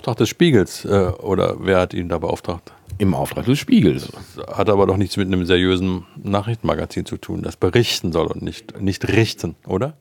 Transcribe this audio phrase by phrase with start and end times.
[0.00, 2.72] Auftrag des Spiegels äh, oder wer hat ihn da beauftragt?
[2.96, 4.08] Im Auftrag des Spiegels.
[4.34, 8.40] Das hat aber doch nichts mit einem seriösen Nachrichtenmagazin zu tun, das berichten soll und
[8.40, 9.98] nicht, nicht richten, oder?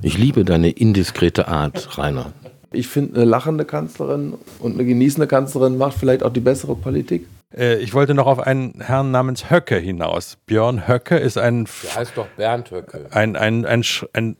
[0.00, 2.32] Ich liebe deine indiskrete Art, Rainer.
[2.72, 7.26] Ich finde, eine lachende Kanzlerin und eine genießende Kanzlerin macht vielleicht auch die bessere Politik.
[7.54, 10.38] Äh, ich wollte noch auf einen Herrn namens Höcke hinaus.
[10.46, 11.68] Björn Höcke ist ein.
[11.82, 13.08] Der heißt doch Bernd Höcke.
[13.10, 13.84] Ein, ein, ein,
[14.14, 14.36] ein,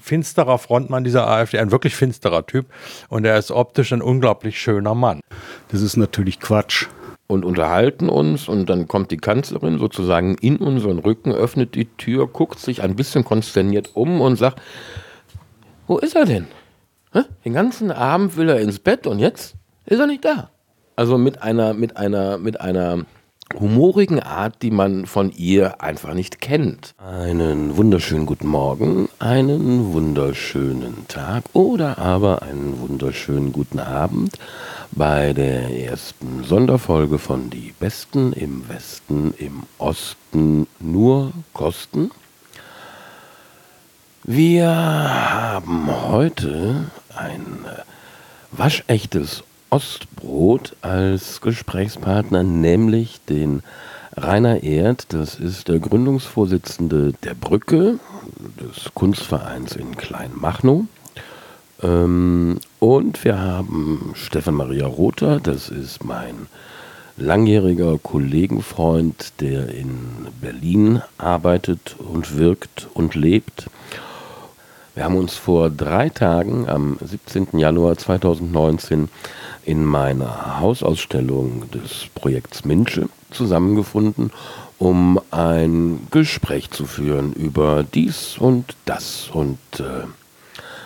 [0.00, 2.66] finsterer Frontmann dieser AfD, ein wirklich finsterer Typ.
[3.08, 5.20] Und er ist optisch ein unglaublich schöner Mann.
[5.68, 6.86] Das ist natürlich Quatsch.
[7.28, 12.28] Und unterhalten uns und dann kommt die Kanzlerin sozusagen in unseren Rücken, öffnet die Tür,
[12.28, 14.62] guckt sich ein bisschen konsterniert um und sagt,
[15.88, 16.46] wo ist er denn?
[17.44, 20.50] Den ganzen Abend will er ins Bett und jetzt ist er nicht da.
[20.94, 23.04] Also mit einer, mit einer, mit einer
[23.54, 26.94] humorigen Art, die man von ihr einfach nicht kennt.
[26.98, 34.38] Einen wunderschönen guten Morgen, einen wunderschönen Tag oder aber einen wunderschönen guten Abend
[34.92, 42.10] bei der ersten Sonderfolge von Die Besten im Westen, im Osten nur Kosten.
[44.24, 47.64] Wir haben heute ein
[48.50, 53.62] waschechtes Ostbrot als Gesprächspartner, nämlich den
[54.16, 57.98] Rainer Erd, das ist der Gründungsvorsitzende der Brücke,
[58.60, 60.84] des Kunstvereins in Kleinmachnow.
[61.82, 66.46] Ähm, und wir haben Stefan Maria Rother, das ist mein
[67.16, 73.68] langjähriger Kollegenfreund, der in Berlin arbeitet und wirkt und lebt.
[74.94, 77.58] Wir haben uns vor drei Tagen, am 17.
[77.58, 79.08] Januar 2019,
[79.66, 84.30] in meiner Hausausstellung des Projekts Minsche zusammengefunden,
[84.78, 89.28] um ein Gespräch zu führen über dies und das.
[89.28, 90.04] Und äh,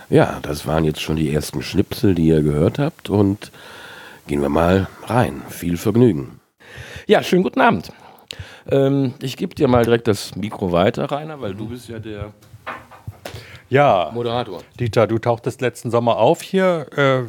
[0.09, 3.11] ja, das waren jetzt schon die ersten Schnipsel, die ihr gehört habt.
[3.11, 3.53] Und
[4.27, 5.43] gehen wir mal rein.
[5.51, 6.41] Viel Vergnügen.
[7.07, 7.93] Ja, schönen guten Abend.
[8.71, 12.33] Ähm, ich gebe dir mal direkt das Mikro weiter, Rainer, weil du bist ja der
[13.69, 14.63] ja, Moderator.
[14.79, 17.23] Dieter, du tauchtest letzten Sommer auf hier äh,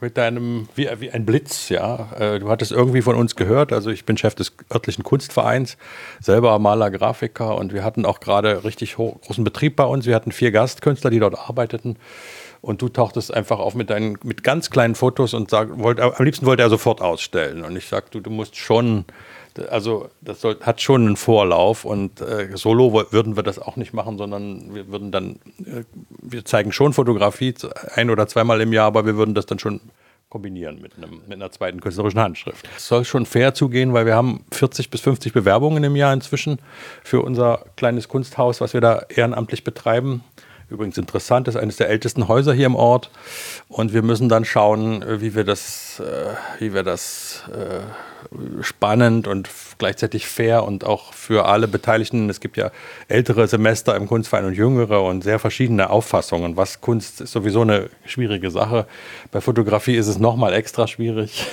[0.00, 2.10] mit deinem, wie, wie, ein Blitz, ja.
[2.18, 3.72] Äh, du hattest irgendwie von uns gehört.
[3.72, 5.76] Also ich bin Chef des örtlichen Kunstvereins,
[6.20, 10.06] selber Maler, Grafiker und wir hatten auch gerade richtig großen Betrieb bei uns.
[10.06, 11.96] Wir hatten vier Gastkünstler, die dort arbeiteten.
[12.60, 16.24] Und du tauchtest einfach auf mit deinen mit ganz kleinen Fotos und sag, wollt, am
[16.24, 17.64] liebsten wollte er sofort ausstellen.
[17.64, 19.04] Und ich sagte, du, du musst schon
[19.68, 23.92] also das soll, hat schon einen Vorlauf und äh, solo würden wir das auch nicht
[23.92, 25.84] machen, sondern wir würden dann, äh,
[26.22, 27.54] wir zeigen schon Fotografie
[27.94, 29.80] ein oder zweimal im Jahr, aber wir würden das dann schon
[30.28, 32.68] kombinieren mit, einem, mit einer zweiten künstlerischen Handschrift.
[32.76, 36.58] Es soll schon fair zugehen, weil wir haben 40 bis 50 Bewerbungen im Jahr inzwischen
[37.02, 40.22] für unser kleines Kunsthaus, was wir da ehrenamtlich betreiben.
[40.70, 43.10] Übrigens interessant, ist eines der ältesten Häuser hier im Ort.
[43.68, 47.80] Und wir müssen dann schauen, äh, wie wir das, äh, wie wir das äh,
[48.60, 52.28] spannend und gleichzeitig fair und auch für alle Beteiligten.
[52.28, 52.70] Es gibt ja
[53.08, 56.56] ältere Semester im Kunstverein und jüngere und sehr verschiedene Auffassungen.
[56.56, 58.86] Was Kunst ist sowieso eine schwierige Sache.
[59.30, 61.46] Bei Fotografie ist es nochmal extra schwierig.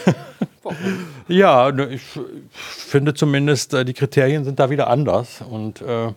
[1.28, 2.04] ja, ne, ich
[2.64, 5.42] finde zumindest, die Kriterien sind da wieder anders.
[5.42, 6.12] Und äh,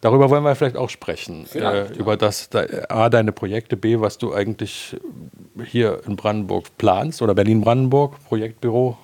[0.00, 1.46] Darüber wollen wir vielleicht auch sprechen.
[1.46, 4.96] Vielleicht, äh, über das, da, A, deine Projekte, B, was du eigentlich
[5.64, 8.96] hier in Brandenburg planst oder Berlin-Brandenburg, Projektbüro.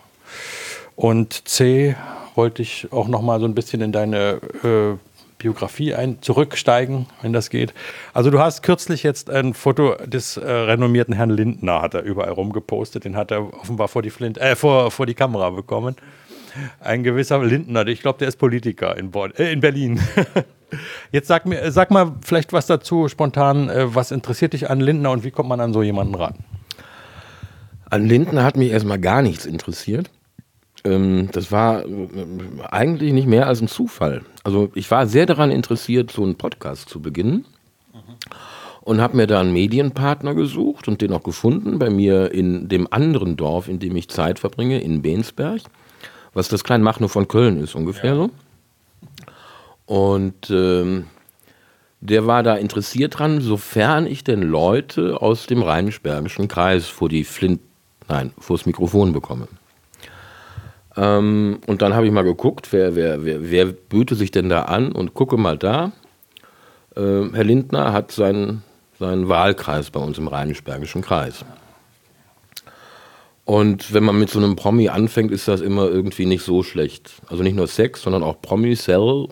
[0.96, 1.96] Und C,
[2.34, 4.96] wollte ich auch noch mal so ein bisschen in deine äh,
[5.38, 7.74] Biografie ein, zurücksteigen, wenn das geht.
[8.12, 12.30] Also du hast kürzlich jetzt ein Foto des äh, renommierten Herrn Lindner, hat er überall
[12.30, 13.04] rumgepostet.
[13.04, 15.96] Den hat er offenbar vor die, Flint, äh, vor, vor die Kamera bekommen.
[16.80, 20.00] Ein gewisser Lindner, ich glaube, der ist Politiker in, Bonn, äh, in Berlin.
[21.12, 23.68] Jetzt sag mir, sag mal vielleicht was dazu spontan.
[23.68, 26.34] Äh, was interessiert dich an Lindner und wie kommt man an so jemanden ran?
[27.90, 30.10] An Lindner hat mich erstmal gar nichts interessiert.
[30.84, 32.08] Ähm, das war äh,
[32.70, 34.22] eigentlich nicht mehr als ein Zufall.
[34.42, 37.44] Also ich war sehr daran interessiert, so einen Podcast zu beginnen.
[38.82, 42.86] Und habe mir da einen Medienpartner gesucht und den auch gefunden bei mir in dem
[42.92, 45.62] anderen Dorf, in dem ich Zeit verbringe, in Bensberg,
[46.34, 48.16] was das Kleinmachnow von Köln ist ungefähr ja.
[48.16, 48.30] so.
[49.86, 51.06] Und ähm,
[52.00, 57.24] der war da interessiert dran, sofern ich denn Leute aus dem Rheinisch-Bergischen Kreis vor die
[57.24, 57.62] Flint,
[58.08, 59.48] nein, vor das Mikrofon bekomme.
[60.96, 64.62] Ähm, und dann habe ich mal geguckt, wer, wer, wer, wer böte sich denn da
[64.62, 65.92] an und gucke mal da.
[66.96, 68.62] Äh, Herr Lindner hat seinen,
[68.98, 71.44] seinen Wahlkreis bei uns im Rheinisch-Bergischen Kreis.
[73.44, 77.12] Und wenn man mit so einem Promi anfängt, ist das immer irgendwie nicht so schlecht.
[77.26, 79.28] Also nicht nur Sex, sondern auch Promi, Cell,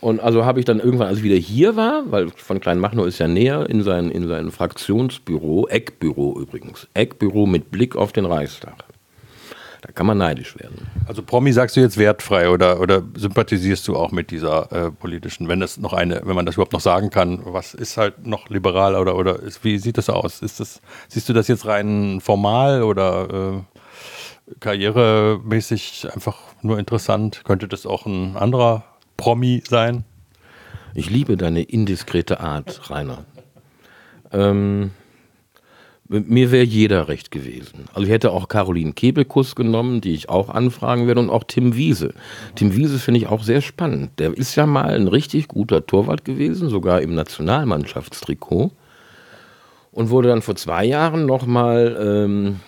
[0.00, 3.18] Und also habe ich dann irgendwann, als ich wieder hier war, weil von Kleinmachnow ist
[3.18, 8.84] ja näher, in sein, in sein Fraktionsbüro, Eckbüro übrigens, Eckbüro mit Blick auf den Reichstag.
[9.82, 10.86] Da kann man neidisch werden.
[11.06, 15.48] Also Promi sagst du jetzt wertfrei oder, oder sympathisierst du auch mit dieser äh, politischen,
[15.48, 18.48] wenn das noch eine, wenn man das überhaupt noch sagen kann, was ist halt noch
[18.48, 20.40] liberal oder, oder ist, wie sieht das aus?
[20.40, 23.64] Ist das, siehst du das jetzt rein formal oder
[24.46, 27.42] äh, karrieremäßig einfach nur interessant?
[27.44, 28.84] Könnte das auch ein anderer
[29.16, 30.04] Promi sein?
[30.94, 33.24] Ich liebe deine indiskrete Art, Rainer.
[34.30, 34.92] Ähm,
[36.20, 37.86] mir wäre jeder recht gewesen.
[37.94, 41.74] Also ich hätte auch Caroline Kebekus genommen, die ich auch anfragen werde, und auch Tim
[41.74, 42.12] Wiese.
[42.54, 44.18] Tim Wiese finde ich auch sehr spannend.
[44.18, 48.70] Der ist ja mal ein richtig guter Torwart gewesen, sogar im Nationalmannschaftstrikot.
[49.92, 52.60] Und wurde dann vor zwei Jahren nochmal ähm,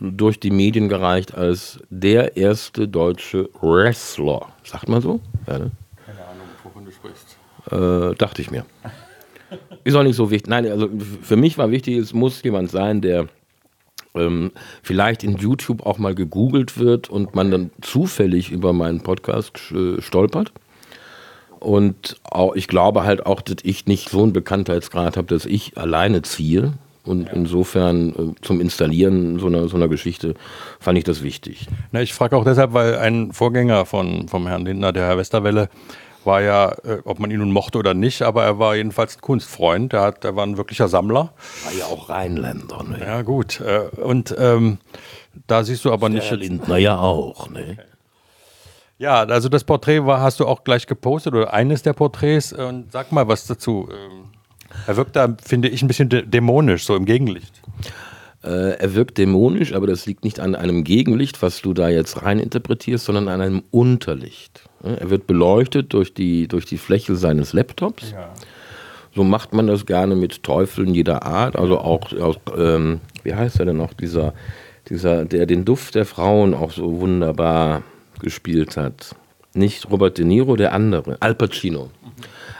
[0.00, 4.48] durch die Medien gereicht als der erste deutsche Wrestler.
[4.62, 5.20] Sagt man so?
[5.46, 5.70] Ja, ne?
[6.04, 7.38] Keine Ahnung, wovon du sprichst.
[7.70, 8.64] Äh, dachte ich mir.
[9.84, 10.48] Ist auch nicht so wichtig.
[10.48, 10.88] Nein, also
[11.22, 13.28] für mich war wichtig, es muss jemand sein, der
[14.14, 14.52] ähm,
[14.82, 20.00] vielleicht in YouTube auch mal gegoogelt wird und man dann zufällig über meinen Podcast äh,
[20.00, 20.52] stolpert.
[21.60, 25.76] Und auch, ich glaube halt auch, dass ich nicht so einen Bekanntheitsgrad habe, dass ich
[25.78, 26.74] alleine ziehe.
[27.04, 30.34] Und insofern äh, zum Installieren so einer, so einer Geschichte
[30.80, 31.66] fand ich das wichtig.
[31.92, 35.68] Na, ich frage auch deshalb, weil ein Vorgänger von, vom Herrn Lindner, der Herr Westerwelle,
[36.26, 39.20] war ja, äh, ob man ihn nun mochte oder nicht, aber er war jedenfalls ein
[39.20, 39.92] Kunstfreund.
[39.92, 41.32] Er, hat, er war ein wirklicher Sammler.
[41.64, 42.82] War ja auch Rheinländer.
[42.82, 43.00] Ne?
[43.00, 43.60] Ja, gut.
[43.60, 44.78] Äh, und ähm,
[45.46, 46.30] da siehst du aber nicht.
[46.30, 47.48] Herr Lindner ja auch.
[47.50, 47.78] Ne?
[48.98, 52.52] Ja, also das Porträt war, hast du auch gleich gepostet oder eines der Porträts.
[52.52, 53.88] Und sag mal was dazu.
[53.90, 54.30] Ähm,
[54.86, 57.60] er wirkt da, finde ich, ein bisschen dämonisch, so im Gegenlicht.
[58.42, 62.22] Äh, er wirkt dämonisch, aber das liegt nicht an einem Gegenlicht, was du da jetzt
[62.22, 64.68] rein interpretierst, sondern an einem Unterlicht.
[64.84, 68.12] Er wird beleuchtet durch die, durch die Fläche seines Laptops.
[68.12, 68.30] Ja.
[69.14, 71.56] So macht man das gerne mit Teufeln jeder Art.
[71.56, 74.34] Also auch, auch ähm, wie heißt er denn noch, dieser,
[74.88, 77.82] dieser, der den Duft der Frauen auch so wunderbar
[78.20, 79.14] gespielt hat.
[79.54, 81.84] Nicht Robert De Niro, der andere, Al Pacino.
[81.84, 82.10] Mhm.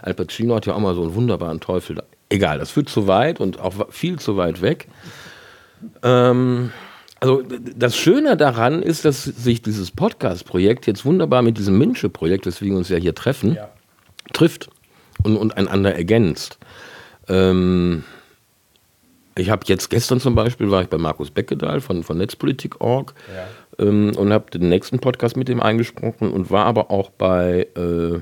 [0.02, 2.02] Al Pacino hat ja auch mal so einen wunderbaren Teufel.
[2.28, 4.86] Egal, das führt zu weit und auch viel zu weit weg.
[6.02, 6.70] Ähm,
[7.24, 7.42] also
[7.74, 12.78] das Schöne daran ist, dass sich dieses Podcast-Projekt jetzt wunderbar mit diesem Minsche-Projekt, weswegen wir
[12.78, 13.70] uns ja hier treffen, ja.
[14.34, 14.68] trifft
[15.22, 16.58] und, und einander ergänzt.
[17.26, 18.04] Ähm,
[19.36, 23.84] ich habe jetzt gestern zum Beispiel war ich bei Markus Beckedahl von, von Netzpolitik.org ja.
[23.86, 28.20] ähm, und habe den nächsten Podcast mit ihm eingesprochen und war aber auch bei äh,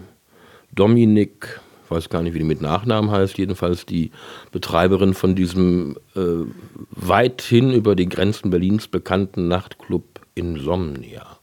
[0.72, 1.60] Dominik
[1.92, 4.10] weiß gar nicht, wie die mit Nachnamen heißt, jedenfalls die
[4.50, 6.20] Betreiberin von diesem äh,
[6.90, 10.04] weithin über die Grenzen Berlins bekannten Nachtclub
[10.34, 11.38] Insomnia.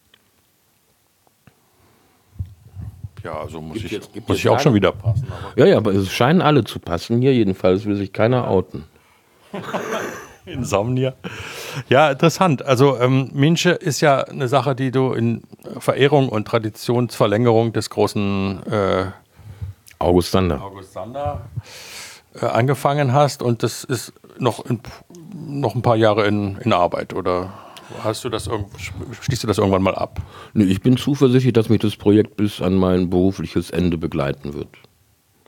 [3.23, 5.27] Ja, also muss gibt ich, jetzt, muss ich auch schon wieder passen.
[5.55, 7.21] ja, ja, aber es scheinen alle zu passen.
[7.21, 8.85] Hier jedenfalls will sich keiner outen.
[10.45, 11.13] Insomnia.
[11.89, 12.65] Ja, interessant.
[12.65, 15.43] Also ähm, Minche ist ja eine Sache, die du in
[15.79, 19.05] Verehrung und Traditionsverlängerung des großen äh,
[19.99, 20.61] August Sander.
[20.61, 21.49] August Sander
[22.33, 24.79] äh, angefangen hast und das ist noch, in,
[25.33, 27.53] noch ein paar Jahre in, in Arbeit oder
[28.03, 28.49] hast du das
[29.21, 30.21] schließt du das irgendwann mal ab?
[30.53, 34.69] Nee, ich bin zuversichtlich, dass mich das Projekt bis an mein berufliches Ende begleiten wird.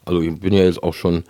[0.06, 1.24] Also ich bin ja jetzt auch schon,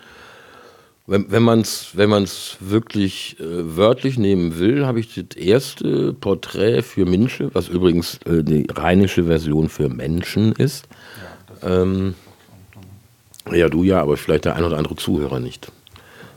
[1.06, 6.14] wenn, wenn man es wenn man's wirklich äh, wörtlich nehmen will, habe ich das erste
[6.14, 10.88] Porträt für Minsche, was übrigens äh, die rheinische Version für Menschen ist.
[11.62, 12.16] Ja, ähm,
[13.52, 15.72] ja, du ja, aber vielleicht der ein oder andere Zuhörer nicht.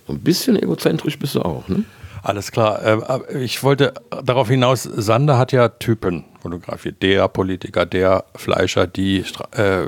[0.06, 1.84] So ein bisschen egozentrisch bist du auch, ne?
[2.24, 2.82] Alles klar.
[2.82, 3.92] Äh, ich wollte
[4.24, 7.02] darauf hinaus, Sander hat ja Typen fotografiert.
[7.02, 9.24] Der Politiker, der Fleischer, die
[9.56, 9.84] äh,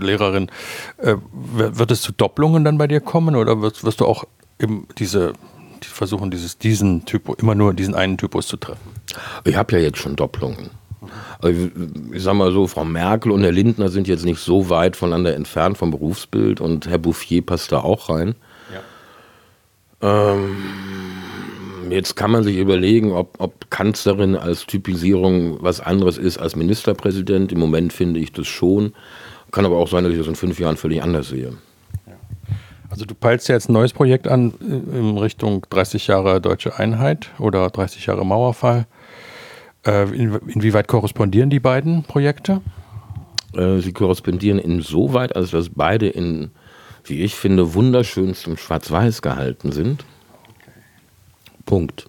[0.00, 0.50] Lehrerin.
[0.98, 4.24] Äh, wird es zu Doppelungen dann bei dir kommen oder wirst, wirst du auch
[4.98, 5.34] diese,
[5.80, 8.90] versuchen, dieses, diesen Typo, immer nur diesen einen Typus zu treffen?
[9.44, 10.70] Ich habe ja jetzt schon Doppelungen.
[11.40, 11.68] Also,
[12.12, 15.34] ich sag mal so, Frau Merkel und Herr Lindner sind jetzt nicht so weit voneinander
[15.34, 18.34] entfernt vom Berufsbild und Herr Bouffier passt da auch rein.
[20.00, 20.34] Ja.
[20.34, 20.56] Ähm,
[21.90, 27.52] jetzt kann man sich überlegen, ob, ob Kanzlerin als Typisierung was anderes ist als Ministerpräsident.
[27.52, 28.92] Im Moment finde ich das schon.
[29.50, 31.54] Kann aber auch sein, dass ich das in fünf Jahren völlig anders sehe.
[32.92, 37.30] Also du peilst ja jetzt ein neues Projekt an in Richtung 30 Jahre deutsche Einheit
[37.38, 38.86] oder 30 Jahre Mauerfall.
[39.84, 42.60] Äh, inwieweit korrespondieren die beiden Projekte?
[43.54, 46.50] Äh, sie korrespondieren insoweit, als dass beide in,
[47.04, 50.04] wie ich finde, wunderschönstem Schwarz-Weiß gehalten sind.
[51.66, 52.08] Punkt.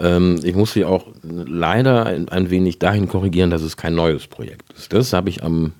[0.00, 4.26] Ähm, ich muss sie auch leider ein, ein, wenig dahin korrigieren, dass es kein neues
[4.26, 4.92] Projekt ist.
[4.92, 5.72] Das habe ich am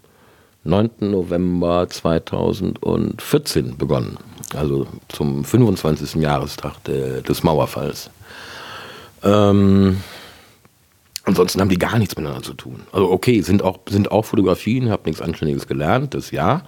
[0.65, 0.91] 9.
[1.01, 4.17] November 2014 begonnen.
[4.55, 6.23] Also zum 25.
[6.23, 8.11] Jahrestag de, des Mauerfalls.
[9.25, 9.99] Ähm,
[11.25, 12.81] ansonsten haben die gar nichts miteinander zu tun.
[12.93, 16.63] Also okay, sind auch, sind auch Fotografien, habe nichts Anständiges gelernt, das ja.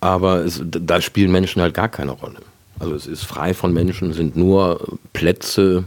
[0.00, 2.40] Aber es, da spielen Menschen halt gar keine Rolle.
[2.78, 5.84] Also es ist frei von Menschen, sind nur Plätze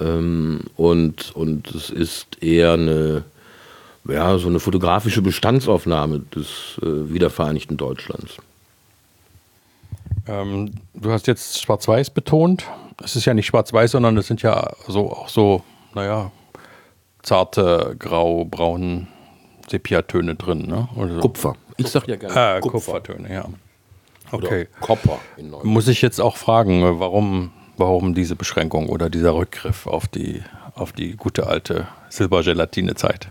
[0.00, 3.24] ähm, und, und es ist eher eine,
[4.08, 8.36] ja, so eine fotografische Bestandsaufnahme des äh, wiedervereinigten Deutschlands.
[10.26, 12.64] Ähm, du hast jetzt Schwarz-Weiß betont.
[13.02, 15.62] Es ist ja nicht Schwarz-Weiß, sondern es sind ja so, auch so,
[15.94, 16.32] naja,
[17.28, 19.06] zarte grau, braun
[19.68, 20.66] Sepiatöne drin.
[20.66, 20.88] Ne?
[20.96, 21.20] So.
[21.20, 21.54] Kupfer.
[21.76, 22.92] Ich sag ja gerne äh, Kupfer.
[23.00, 23.44] Kupfertöne, ja.
[24.30, 24.68] Okay.
[24.80, 25.18] Kopper.
[25.62, 30.42] Muss ich jetzt auch fragen, warum, warum diese Beschränkung oder dieser Rückgriff auf die,
[30.74, 33.30] auf die gute alte Silbergelatine-Zeit?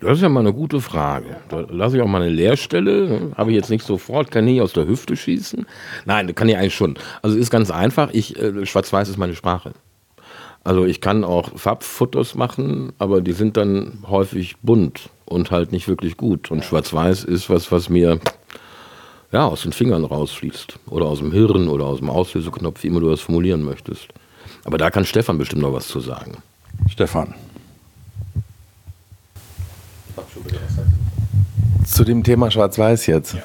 [0.00, 1.38] Das ist ja mal eine gute Frage.
[1.48, 3.32] Da lasse ich auch mal eine Leerstelle.
[3.36, 5.66] Habe ich jetzt nicht sofort, kann ich aus der Hüfte schießen.
[6.04, 6.96] Nein, kann ich eigentlich schon.
[7.20, 8.10] Also ist ganz einfach.
[8.12, 9.72] Ich, äh, Schwarz-Weiß ist meine Sprache.
[10.64, 15.88] Also ich kann auch Farbfotos machen, aber die sind dann häufig bunt und halt nicht
[15.88, 16.50] wirklich gut.
[16.50, 18.20] Und Schwarz-Weiß ist was, was mir
[19.32, 20.78] ja, aus den Fingern rausfließt.
[20.86, 24.08] Oder aus dem Hirn oder aus dem Auslöseknopf, wie immer du das formulieren möchtest.
[24.64, 26.38] Aber da kann Stefan bestimmt noch was zu sagen.
[26.90, 27.34] Stefan.
[31.86, 33.34] Zu dem Thema Schwarz-Weiß jetzt.
[33.34, 33.42] Ja.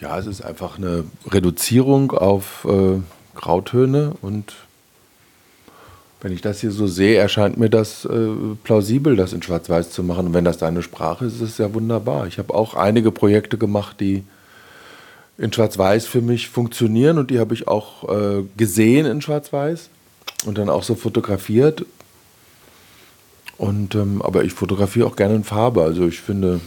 [0.00, 0.18] ja.
[0.18, 3.00] es ist einfach eine Reduzierung auf äh,
[3.34, 4.54] Grautöne und
[6.24, 8.28] wenn ich das hier so sehe, erscheint mir das äh,
[8.64, 10.28] plausibel, das in Schwarz-Weiß zu machen.
[10.28, 12.26] Und wenn das deine Sprache ist, ist es ja wunderbar.
[12.26, 14.24] Ich habe auch einige Projekte gemacht, die
[15.36, 19.90] in Schwarz-Weiß für mich funktionieren und die habe ich auch äh, gesehen in Schwarz-Weiß
[20.46, 21.84] und dann auch so fotografiert.
[23.58, 25.82] Und, ähm, aber ich fotografiere auch gerne in Farbe.
[25.82, 26.62] Also ich finde,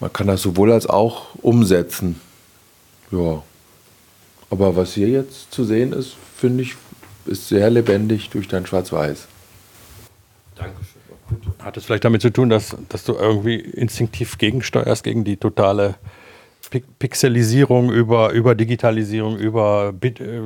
[0.00, 2.20] man kann das sowohl als auch umsetzen.
[3.12, 3.44] Ja.
[4.50, 6.74] Aber was hier jetzt zu sehen ist, finde ich
[7.26, 9.28] ist sehr lebendig durch dein Schwarz-Weiß.
[10.56, 11.02] Dankeschön.
[11.60, 15.94] Hat es vielleicht damit zu tun, dass, dass du irgendwie instinktiv gegensteuerst gegen die totale
[16.98, 20.40] Pixelisierung, über, über Digitalisierung, über Bit, äh,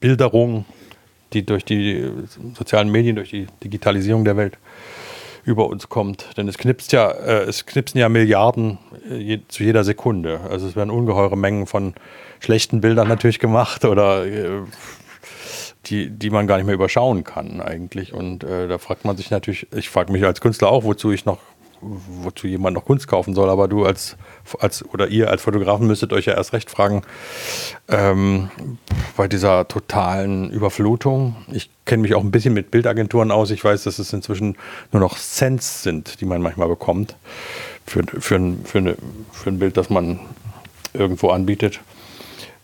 [0.00, 0.64] Bilderung,
[1.32, 2.10] die durch die
[2.54, 4.58] sozialen Medien, durch die Digitalisierung der Welt
[5.48, 6.36] über uns kommt.
[6.36, 8.78] Denn es knipst ja, äh, es knipsen ja Milliarden
[9.10, 10.40] äh, je, zu jeder Sekunde.
[10.48, 11.94] Also es werden ungeheure Mengen von
[12.38, 14.62] schlechten Bildern natürlich gemacht oder äh,
[15.86, 18.12] die, die man gar nicht mehr überschauen kann eigentlich.
[18.12, 21.24] Und äh, da fragt man sich natürlich, ich frage mich als Künstler auch, wozu ich
[21.24, 21.38] noch,
[21.80, 24.16] wozu jemand noch Kunst kaufen soll, aber du als,
[24.58, 27.02] als oder ihr als Fotografen müsstet euch ja erst recht fragen,
[27.88, 28.50] ähm,
[29.16, 31.36] bei dieser totalen Überflutung.
[31.52, 33.50] Ich kenne mich auch ein bisschen mit Bildagenturen aus.
[33.50, 34.56] Ich weiß, dass es inzwischen
[34.92, 37.16] nur noch Cents sind, die man manchmal bekommt
[37.86, 38.96] für, für, ein, für, eine,
[39.32, 40.20] für ein Bild, das man
[40.94, 41.80] irgendwo anbietet.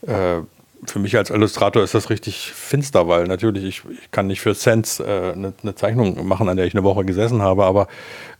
[0.06, 0.40] Äh,
[0.86, 4.54] für mich als Illustrator ist das richtig finster, weil natürlich ich, ich kann nicht für
[4.54, 7.88] Cents äh, eine, eine, Zeichnung machen, an der ich eine Woche gesessen habe, aber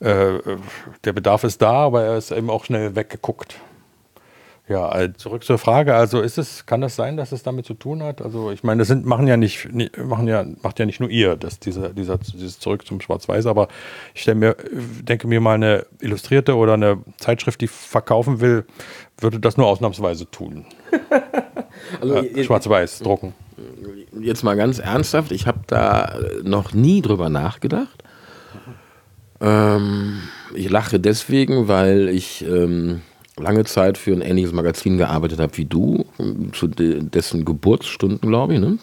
[0.00, 0.38] äh,
[1.04, 3.56] der Bedarf ist da, aber er ist eben auch schnell weggeguckt.
[4.66, 5.94] Ja, also zurück zur Frage.
[5.94, 8.22] Also ist es, kann das sein, dass es damit zu tun hat?
[8.22, 11.36] Also ich meine, das sind, machen ja nicht, machen ja, macht ja nicht nur ihr,
[11.36, 13.68] das, dieser, dieser, dieses Zurück zum Schwarz-Weiß, aber
[14.14, 14.56] ich stelle mir,
[15.02, 18.64] denke mir mal, eine Illustrierte oder eine Zeitschrift, die verkaufen will,
[19.18, 20.64] würde das nur ausnahmsweise tun.
[22.00, 23.34] also, äh, Schwarz-Weiß drucken.
[24.20, 28.02] Jetzt mal ganz ernsthaft, ich habe da noch nie drüber nachgedacht.
[29.40, 30.20] Ähm,
[30.54, 33.02] ich lache deswegen, weil ich ähm,
[33.36, 36.04] lange Zeit für ein ähnliches Magazin gearbeitet habe wie du,
[36.52, 38.60] zu de dessen Geburtsstunden, glaube ich.
[38.60, 38.78] Ne?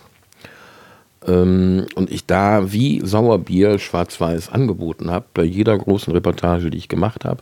[1.27, 6.89] Ähm, und ich da wie Sauerbier schwarz-weiß angeboten habe, bei jeder großen Reportage, die ich
[6.89, 7.41] gemacht habe.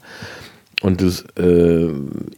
[0.82, 1.90] Und es äh,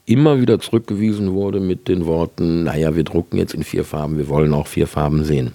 [0.05, 4.29] immer wieder zurückgewiesen wurde mit den Worten, naja, wir drucken jetzt in vier Farben, wir
[4.29, 5.51] wollen auch vier Farben sehen.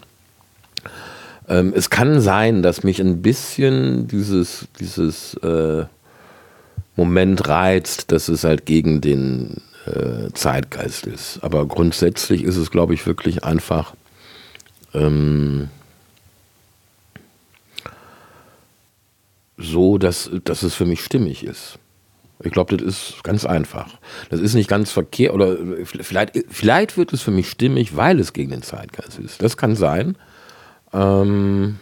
[1.49, 5.85] Ähm, es kann sein, dass mich ein bisschen dieses, dieses äh,
[6.95, 11.40] Moment reizt, dass es halt gegen den äh, Zeitgeist ist.
[11.43, 13.95] Aber grundsätzlich ist es, glaube ich, wirklich einfach
[14.95, 15.69] ähm,
[19.59, 21.78] so, dass, dass es für mich stimmig ist.
[22.40, 23.88] Ich glaube, das ist ganz einfach.
[24.28, 28.33] Das ist nicht ganz verkehrt oder vielleicht, vielleicht wird es für mich stimmig, weil es
[28.33, 29.43] gegen den Zeitgeist ist.
[29.43, 30.16] Das kann sein.
[30.93, 31.78] Ähm,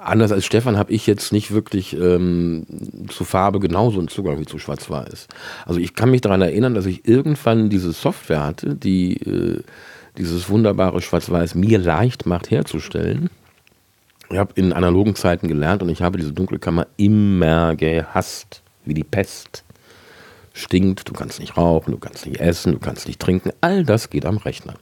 [0.00, 2.66] anders als Stefan habe ich jetzt nicht wirklich ähm,
[3.08, 5.28] zu Farbe genauso einen Zugang wie zu Schwarz-Weiß.
[5.64, 9.62] Also ich kann mich daran erinnern, dass ich irgendwann diese Software hatte, die äh,
[10.18, 13.30] dieses wunderbare Schwarz-Weiß mir leicht macht herzustellen.
[14.30, 19.04] Ich habe in analogen Zeiten gelernt und ich habe diese Dunkelkammer immer gehasst, wie die
[19.04, 19.64] Pest.
[20.54, 23.52] Stinkt, du kannst nicht rauchen, du kannst nicht essen, du kannst nicht trinken.
[23.60, 24.74] All das geht am Rechner.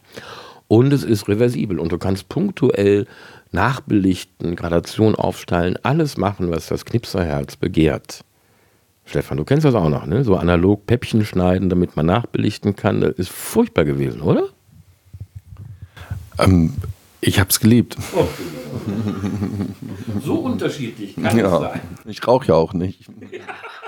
[0.66, 3.06] Und es ist reversibel und du kannst punktuell
[3.52, 8.24] nachbelichten, Gradation aufstellen, alles machen, was das Knipserherz begehrt.
[9.04, 10.22] Stefan, du kennst das auch noch, ne?
[10.22, 13.00] So analog Päppchen schneiden, damit man nachbelichten kann.
[13.00, 14.44] Das ist furchtbar gewesen, oder?
[16.38, 16.74] Ähm,
[17.20, 17.96] ich habe es geliebt.
[18.14, 18.28] Oh.
[20.24, 21.52] so unterschiedlich kann ja.
[21.52, 21.80] es sein.
[22.06, 23.06] Ich rauche ja auch nicht.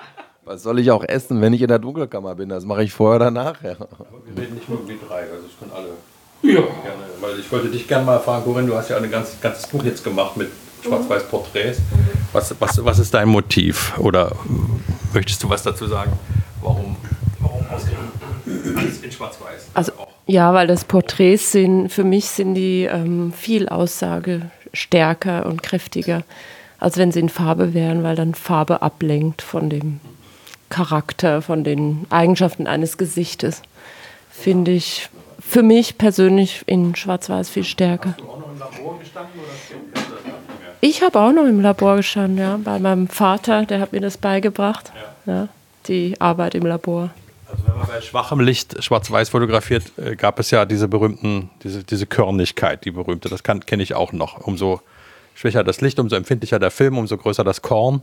[0.53, 2.51] Was soll ich auch essen, wenn ich in der Dunkelkammer bin?
[2.51, 3.75] Das mache ich vorher oder nachher.
[3.81, 5.89] Aber wir reden nicht nur wie drei, also es können alle.
[6.43, 6.61] Ja.
[6.61, 9.67] Gerne, weil ich wollte dich gerne mal fragen, Corinne, du hast ja ein ganz, ganzes
[9.67, 10.49] Buch jetzt gemacht mit
[10.85, 11.79] Schwarz-Weiß-Porträts.
[12.35, 13.97] Was, was, was ist dein Motiv?
[13.97, 14.31] Oder
[15.15, 16.13] möchtest du was dazu sagen?
[16.61, 16.97] Warum,
[17.41, 19.69] warum alles in Schwarz-Weiß?
[19.73, 19.93] Also,
[20.27, 26.25] ja, weil das Porträts sind, für mich sind die ähm, viel aussagestärker und kräftiger,
[26.79, 30.01] als wenn sie in Farbe wären, weil dann Farbe ablenkt von dem
[30.73, 33.61] Charakter, von den Eigenschaften eines Gesichtes.
[34.31, 38.11] Finde ich für mich persönlich in Schwarz-Weiß viel stärker.
[38.11, 39.53] Hast du auch noch im Labor gestanden oder
[40.85, 44.17] ich habe auch noch im Labor gestanden, ja, bei meinem Vater, der hat mir das
[44.17, 44.93] beigebracht,
[45.27, 45.33] ja.
[45.33, 45.49] ja
[45.87, 47.11] die Arbeit im Labor.
[47.49, 51.85] Also wenn man bei schwachem Licht schwarz-weiß fotografiert, äh, gab es ja diese berühmten, diese,
[51.85, 54.39] diese Körnigkeit, die berühmte, das kenne ich auch noch.
[54.41, 54.81] Umso
[55.35, 58.01] schwächer das Licht, umso empfindlicher der Film, umso größer das Korn.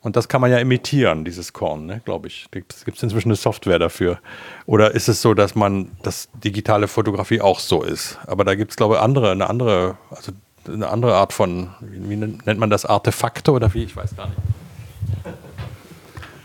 [0.00, 2.46] Und das kann man ja imitieren, dieses Korn, ne, glaube ich.
[2.68, 4.18] Es gibt inzwischen eine Software dafür.
[4.66, 8.18] Oder ist es so, dass man, dass digitale Fotografie auch so ist?
[8.26, 10.32] Aber da gibt es, glaube ich, andere, eine andere, also
[10.66, 13.84] eine andere Art von, wie nennt man das, Artefakte oder wie?
[13.84, 14.38] Ich weiß gar nicht.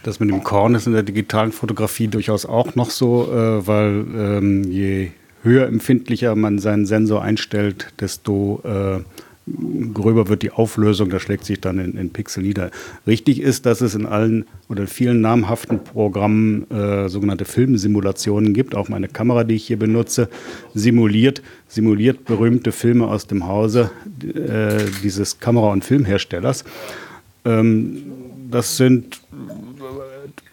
[0.04, 4.06] Das mit dem Korn ist in der digitalen Fotografie durchaus auch noch so, äh, weil
[4.16, 5.12] ähm, je
[5.44, 9.02] höher empfindlicher man seinen Sensor einstellt, desto äh,
[9.94, 12.72] gröber wird die Auflösung, das schlägt sich dann in, in, Pixel nieder.
[13.06, 18.74] Richtig ist, dass es in allen oder vielen namhaften Programmen äh, sogenannte Filmsimulationen gibt.
[18.74, 20.30] Auch meine Kamera, die ich hier benutze,
[20.74, 23.92] simuliert, simuliert berühmte Filme aus dem Hause
[24.24, 26.64] äh, dieses Kamera- und Filmherstellers.
[27.44, 28.04] Ähm,
[28.50, 29.20] das sind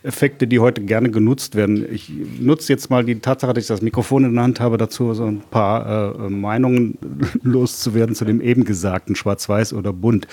[0.02, 1.86] Effekte, die heute gerne genutzt werden.
[1.92, 5.12] Ich nutze jetzt mal die Tatsache, dass ich das Mikrofon in der Hand habe, dazu
[5.12, 6.96] so ein paar äh, Meinungen
[7.42, 10.26] loszuwerden zu dem eben gesagten Schwarz-Weiß oder Bunt.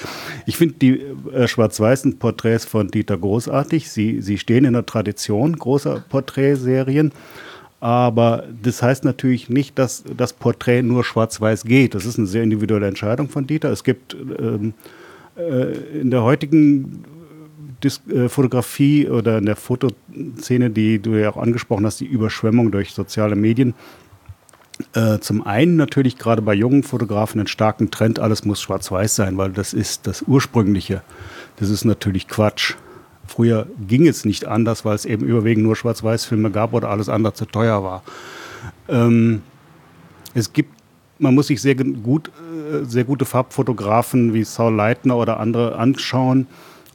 [0.45, 1.01] Ich finde die
[1.33, 3.91] äh, schwarz-weißen Porträts von Dieter großartig.
[3.91, 7.11] Sie, sie stehen in der Tradition großer Porträtserien.
[7.79, 11.93] Aber das heißt natürlich nicht, dass das Porträt nur schwarz-weiß geht.
[11.93, 13.69] Das ist eine sehr individuelle Entscheidung von Dieter.
[13.69, 14.73] Es gibt ähm,
[15.37, 17.03] äh, in der heutigen
[18.27, 23.35] Fotografie oder in der Fotoszene, die du ja auch angesprochen hast, die Überschwemmung durch soziale
[23.35, 23.75] Medien.
[24.93, 29.37] Äh, zum einen natürlich gerade bei jungen Fotografen einen starken Trend, alles muss schwarz-weiß sein,
[29.37, 31.01] weil das ist das Ursprüngliche.
[31.57, 32.75] Das ist natürlich Quatsch.
[33.27, 37.33] Früher ging es nicht anders, weil es eben überwiegend nur Schwarz-Weiß-Filme gab oder alles andere
[37.33, 38.03] zu teuer war.
[38.87, 39.41] Ähm,
[40.33, 40.71] es gibt,
[41.19, 46.47] man muss sich sehr gut, äh, sehr gute Farbfotografen wie Saul Leitner oder andere anschauen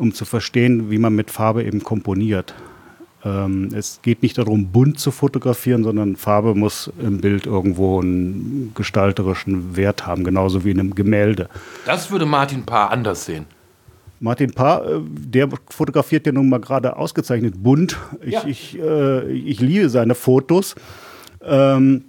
[0.03, 2.55] um zu verstehen, wie man mit Farbe eben komponiert.
[3.25, 8.73] Ähm, es geht nicht darum, bunt zu fotografieren, sondern Farbe muss im Bild irgendwo einen
[8.75, 11.49] gestalterischen Wert haben, genauso wie in einem Gemälde.
[11.87, 13.47] Das würde Martin Paar anders sehen.
[14.19, 17.97] Martin Paar, äh, der fotografiert ja nun mal gerade ausgezeichnet bunt.
[18.23, 18.45] Ich, ja.
[18.45, 20.75] ich, äh, ich liebe seine Fotos.
[21.45, 22.05] Ähm,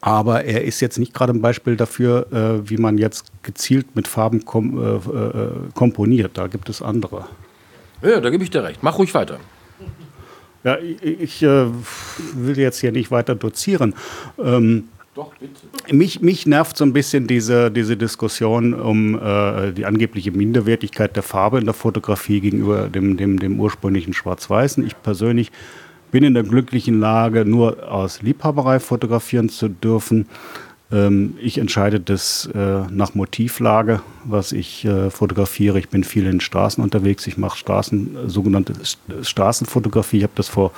[0.00, 4.08] aber er ist jetzt nicht gerade ein Beispiel dafür, äh, wie man jetzt gezielt mit
[4.08, 6.32] Farben kom äh, äh, komponiert.
[6.34, 7.26] Da gibt es andere.
[8.02, 8.82] Ja, da gebe ich dir recht.
[8.82, 9.38] Mach ruhig weiter.
[10.64, 13.94] Ja, ich, ich will jetzt hier nicht weiter dozieren.
[14.38, 15.94] Ähm, Doch, bitte.
[15.94, 21.22] Mich, mich nervt so ein bisschen diese, diese Diskussion um äh, die angebliche Minderwertigkeit der
[21.22, 24.86] Farbe in der Fotografie gegenüber dem, dem, dem ursprünglichen Schwarz-Weißen.
[24.86, 25.50] Ich persönlich
[26.10, 30.26] bin in der glücklichen Lage, nur aus Liebhaberei fotografieren zu dürfen.
[30.92, 35.78] Ähm, ich entscheide das äh, nach Motivlage, was ich äh, fotografiere.
[35.78, 37.26] Ich bin viel in Straßen unterwegs.
[37.26, 38.74] Ich mache Straßen, sogenannte
[39.22, 40.18] Straßenfotografie.
[40.18, 40.72] Ich habe das vor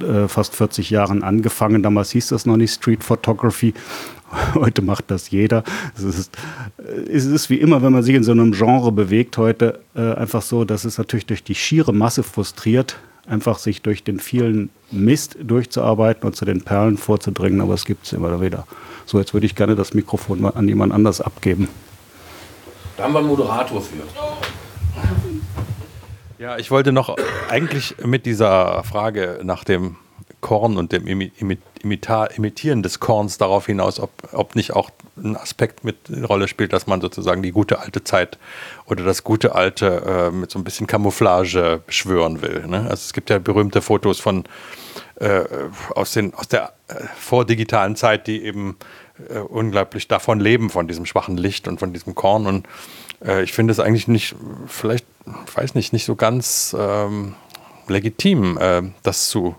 [0.00, 1.82] äh, fast 40 Jahren angefangen.
[1.82, 3.72] Damals hieß das noch nicht Street Photography.
[4.54, 5.64] Heute macht das jeder.
[5.96, 6.36] Es ist,
[7.10, 10.64] es ist wie immer, wenn man sich in so einem Genre bewegt, heute einfach so,
[10.64, 16.26] dass es natürlich durch die schiere Masse frustriert einfach sich durch den vielen Mist durchzuarbeiten
[16.26, 18.66] und zu den Perlen vorzudringen, aber es gibt es immer wieder.
[19.06, 21.68] So, jetzt würde ich gerne das Mikrofon mal an jemand anders abgeben.
[22.96, 24.02] Da haben wir einen Moderator für.
[26.38, 27.16] Ja, ich wollte noch
[27.48, 29.96] eigentlich mit dieser Frage nach dem
[30.42, 35.96] Korn und dem Imitieren des Korns darauf hinaus, ob, ob nicht auch ein Aspekt mit
[36.28, 38.38] Rolle spielt, dass man sozusagen die gute alte Zeit
[38.84, 42.66] oder das gute alte äh, mit so ein bisschen Camouflage beschwören will.
[42.66, 42.82] Ne?
[42.82, 44.44] Also es gibt ja berühmte Fotos von
[45.20, 45.44] äh,
[45.94, 48.76] aus, den, aus der äh, vordigitalen Zeit, die eben
[49.28, 52.46] äh, unglaublich davon leben, von diesem schwachen Licht und von diesem Korn.
[52.46, 52.66] Und
[53.24, 54.34] äh, ich finde es eigentlich nicht,
[54.66, 55.06] vielleicht,
[55.54, 57.36] weiß nicht, nicht so ganz ähm,
[57.86, 59.54] legitim, äh, das zu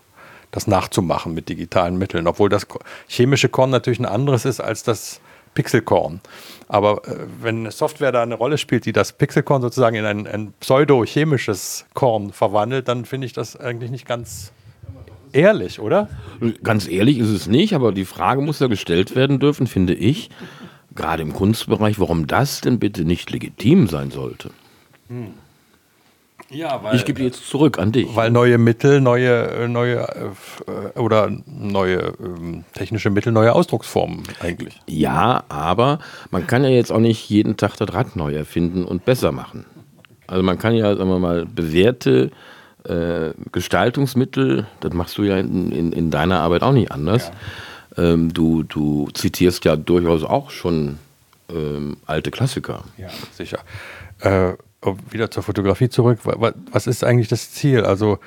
[0.54, 2.68] das nachzumachen mit digitalen Mitteln, obwohl das
[3.08, 5.20] chemische Korn natürlich ein anderes ist als das
[5.56, 6.22] Pixelkorn.
[6.68, 10.28] Aber äh, wenn eine Software da eine Rolle spielt, die das Pixelkorn sozusagen in ein,
[10.28, 14.54] ein pseudo-chemisches Korn verwandelt, dann finde ich das eigentlich nicht ganz
[15.32, 16.08] ehrlich, oder?
[16.64, 20.30] Ganz ehrlich ist es nicht, aber die Frage muss ja gestellt werden dürfen, finde ich,
[20.94, 24.52] gerade im Kunstbereich, warum das denn bitte nicht legitim sein sollte.
[25.08, 25.34] Hm.
[26.54, 28.16] Ja, weil, ich gebe jetzt zurück an dich.
[28.16, 30.08] Weil neue Mittel, neue, äh, neue
[30.96, 32.14] äh, oder neue äh,
[32.74, 34.80] technische Mittel, neue Ausdrucksformen eigentlich.
[34.88, 36.00] Ja, aber
[36.32, 39.66] man kann ja jetzt auch nicht jeden Tag das Rad neu erfinden und besser machen.
[40.28, 42.32] Also man kann ja, sagen wir mal, bewährte
[42.84, 47.32] äh, Gestaltungsmittel, das machst du ja in, in, in, deiner Arbeit auch nicht anders.
[47.98, 48.04] Ja.
[48.04, 51.00] Ähm, du, du zitierst ja durchaus auch schon
[51.50, 52.84] ähm, alte Klassiker.
[52.98, 53.60] Ja, sicher.
[54.20, 54.54] Äh,
[55.10, 56.20] wieder zur Fotografie zurück.
[56.24, 57.86] Was ist eigentlich das Ziel?
[57.86, 58.20] Also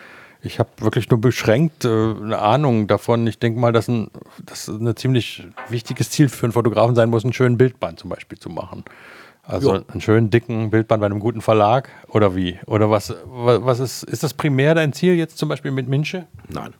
[0.43, 3.27] ich habe wirklich nur beschränkt äh, eine Ahnung davon.
[3.27, 4.11] Ich denke mal, dass ein,
[4.45, 8.39] das ein ziemlich wichtiges Ziel für einen Fotografen sein muss, einen schönen Bildband zum Beispiel
[8.39, 8.85] zu machen.
[9.43, 9.85] Also jo.
[9.89, 12.59] einen schönen dicken Bildband bei einem guten Verlag oder wie?
[12.67, 16.27] Oder was, was ist, ist das primär dein Ziel jetzt zum Beispiel mit Minsche?
[16.49, 16.75] Nein.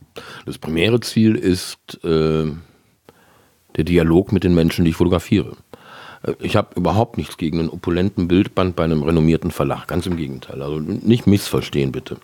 [0.47, 2.51] Das primäre Ziel ist äh,
[3.77, 5.57] der Dialog mit den Menschen, die ich fotografiere.
[6.41, 9.87] Ich habe überhaupt nichts gegen einen opulenten Bildband bei einem renommierten Verlag.
[9.87, 10.63] Ganz im Gegenteil.
[10.63, 12.17] Also nicht missverstehen, bitte.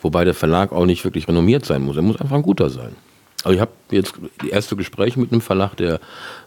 [0.00, 1.96] Wobei der Verlag auch nicht wirklich renommiert sein muss.
[1.96, 2.96] Er muss einfach ein guter sein.
[3.44, 6.00] Also ich habe jetzt die erste Gespräche mit einem Verlag, der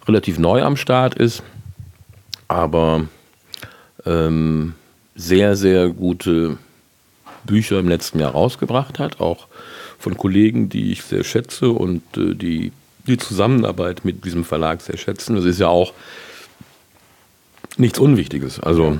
[0.07, 1.41] relativ neu am Start ist,
[2.47, 3.05] aber
[4.05, 4.75] ähm,
[5.15, 6.57] sehr, sehr gute
[7.45, 9.47] Bücher im letzten Jahr rausgebracht hat, auch
[9.97, 12.71] von Kollegen, die ich sehr schätze und äh, die
[13.07, 15.35] die Zusammenarbeit mit diesem Verlag sehr schätzen.
[15.35, 15.93] Das ist ja auch
[17.77, 18.59] nichts Unwichtiges.
[18.59, 18.97] Also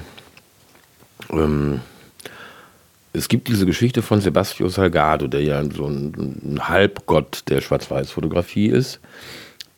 [1.32, 1.82] ähm,
[3.14, 8.68] es gibt diese Geschichte von Sebastião Salgado, der ja so ein, ein Halbgott der Schwarz-Weiß-Fotografie
[8.68, 9.00] ist,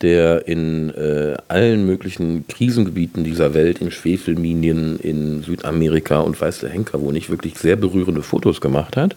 [0.00, 6.70] der in äh, allen möglichen Krisengebieten dieser Welt, in Schwefelminien, in Südamerika und weiß der
[6.70, 9.16] Henker wo nicht, wirklich sehr berührende Fotos gemacht hat.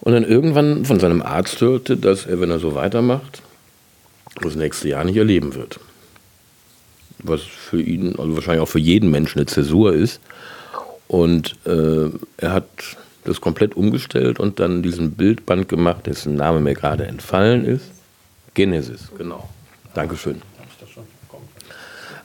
[0.00, 3.42] Und dann irgendwann von seinem Arzt hörte, dass er, wenn er so weitermacht,
[4.40, 5.78] das nächste Jahr nicht erleben wird
[7.22, 10.20] was für ihn, also wahrscheinlich auch für jeden Menschen eine Zäsur ist.
[11.08, 12.66] Und äh, er hat
[13.24, 17.84] das komplett umgestellt und dann diesen Bildband gemacht, dessen Name mir gerade entfallen ist.
[18.54, 19.48] Genesis, genau.
[19.94, 20.42] Dankeschön.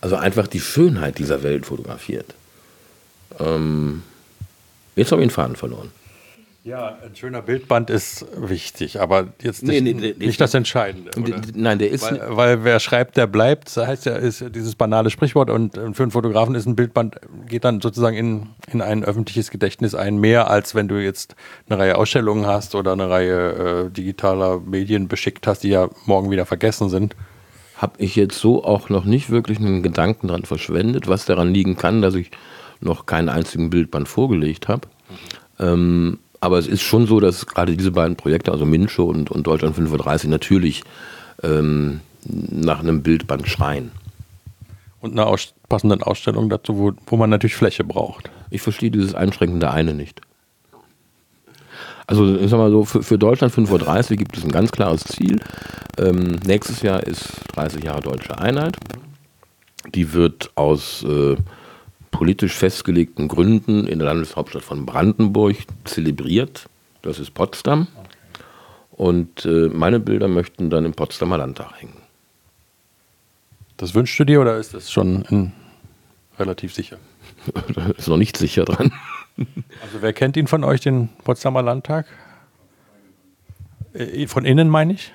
[0.01, 2.33] Also einfach die Schönheit dieser Welt fotografiert.
[3.39, 4.03] Ähm,
[4.95, 5.91] jetzt habe ich den Faden verloren.
[6.67, 11.11] Ja, ein schöner Bildband ist wichtig, aber jetzt nicht, nee, nee, nicht das Entscheidende.
[11.17, 11.39] Oder?
[11.55, 12.03] Nein, der ist.
[12.03, 16.03] Weil, weil, wer schreibt, der bleibt, das heißt ja, ist dieses banale Sprichwort und für
[16.03, 20.49] einen Fotografen ist ein Bildband, geht dann sozusagen in, in ein öffentliches Gedächtnis ein, mehr
[20.51, 21.37] als wenn du jetzt
[21.69, 26.31] eine Reihe Ausstellungen hast oder eine Reihe äh, digitaler Medien beschickt hast, die ja morgen
[26.31, 27.15] wieder vergessen sind.
[27.77, 31.77] Habe ich jetzt so auch noch nicht wirklich einen Gedanken dran verschwendet, was daran liegen
[31.77, 32.29] kann, dass ich
[32.81, 34.89] noch keinen einzigen Bildband vorgelegt habe.
[35.09, 35.15] Mhm.
[35.59, 39.47] Ähm, aber es ist schon so, dass gerade diese beiden Projekte, also Mincho und, und
[39.47, 40.83] Deutschland 35, natürlich
[41.43, 43.91] ähm, nach einem Bildband schreien.
[44.99, 48.29] Und einer aus passenden Ausstellung dazu, wo, wo man natürlich Fläche braucht.
[48.49, 50.21] Ich verstehe dieses einschränkende eine nicht.
[52.07, 55.03] Also ich sag mal so, für, für Deutschland 5.30 Uhr gibt es ein ganz klares
[55.03, 55.41] Ziel.
[55.97, 58.77] Ähm, nächstes Jahr ist 30 Jahre deutsche Einheit.
[59.93, 61.35] Die wird aus äh,
[62.11, 66.67] politisch festgelegten Gründen in der Landeshauptstadt von Brandenburg zelebriert.
[67.01, 67.87] Das ist Potsdam.
[68.91, 72.01] Und äh, meine Bilder möchten dann im Potsdamer Landtag hängen.
[73.77, 75.51] Das wünschst du dir oder ist das schon in,
[76.39, 76.97] relativ sicher?
[77.75, 78.91] da ist noch nicht sicher dran.
[79.81, 82.07] also wer kennt ihn von euch, den Potsdamer Landtag?
[83.93, 85.13] Äh, von innen meine ich?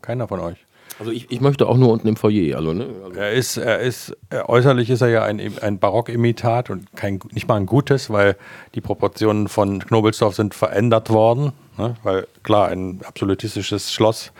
[0.00, 0.66] Keiner von euch.
[1.00, 2.58] Also ich, ich möchte auch nur unten im Foyer.
[2.58, 2.86] Also, ne?
[3.04, 7.48] also er ist, er ist, äußerlich ist er ja ein, ein Barockimitat und kein, nicht
[7.48, 8.36] mal ein gutes, weil
[8.74, 11.52] die Proportionen von Knobelsdorf sind verändert worden.
[11.78, 11.96] Ne?
[12.02, 14.30] Weil klar, ein absolutistisches Schloss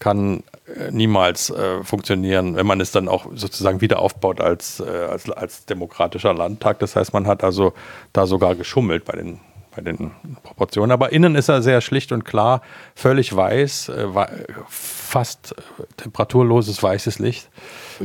[0.00, 4.84] kann äh, niemals äh, funktionieren, wenn man es dann auch sozusagen wieder aufbaut als, äh,
[4.84, 6.80] als, als demokratischer Landtag.
[6.80, 7.72] Das heißt, man hat also
[8.12, 9.38] da sogar geschummelt bei den
[9.74, 10.10] bei den
[10.42, 10.90] Proportionen.
[10.90, 12.62] Aber innen ist er sehr schlicht und klar,
[12.94, 14.06] völlig weiß, äh,
[14.68, 15.54] fast
[15.96, 17.48] temperaturloses weißes Licht.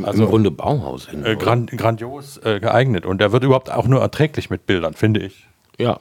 [0.03, 1.09] Also Im Grunde Bauhaus.
[1.09, 3.05] Hin, äh, grand, grandios äh, geeignet.
[3.05, 5.47] Und der wird überhaupt auch nur erträglich mit Bildern, finde ich.
[5.77, 5.99] Ja,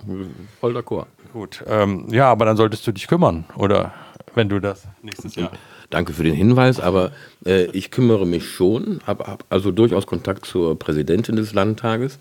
[0.61, 1.07] voll d'accord.
[1.33, 3.93] Gut, ähm, ja, aber dann solltest du dich kümmern, oder
[4.37, 5.51] wenn du das nächstes Jahr.
[5.91, 7.11] Danke für den Hinweis, aber
[7.45, 12.21] äh, ich kümmere mich schon, habe hab also durchaus Kontakt zur Präsidentin des Landtages,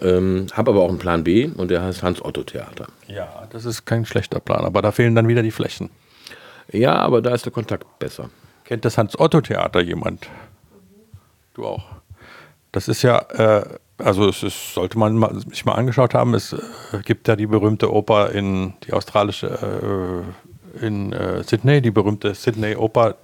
[0.00, 2.86] ähm, habe aber auch einen Plan B und der heißt Hans-Otto-Theater.
[3.06, 5.90] Ja, das ist kein schlechter Plan, aber da fehlen dann wieder die Flächen.
[6.72, 8.30] Ja, aber da ist der Kontakt besser.
[8.64, 10.28] Kennt das Hans-Otto-Theater jemand?
[11.54, 11.84] Du auch.
[12.72, 13.64] Das ist ja, äh,
[13.98, 16.58] also es ist, sollte man mal, sich mal angeschaut haben, es äh,
[17.04, 20.24] gibt ja die berühmte Oper in die australische
[20.82, 23.14] äh, in äh, Sydney, die berühmte Sydney Oper.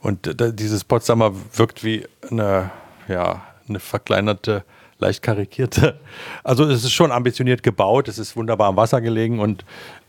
[0.00, 2.70] Und dieses Potsdamer wirkt wie eine,
[3.06, 4.64] ja, eine verkleinerte,
[5.00, 6.00] leicht karikierte.
[6.44, 9.64] Also es ist schon ambitioniert gebaut, es ist wunderbar am Wasser gelegen und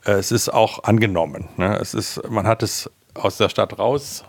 [0.06, 1.50] äh, es ist auch angenommen.
[1.58, 1.78] Ne?
[1.78, 4.24] Es ist, man hat es aus der Stadt raus,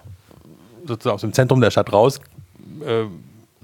[0.84, 2.20] sozusagen aus dem Zentrum der Stadt raus
[2.84, 3.04] äh,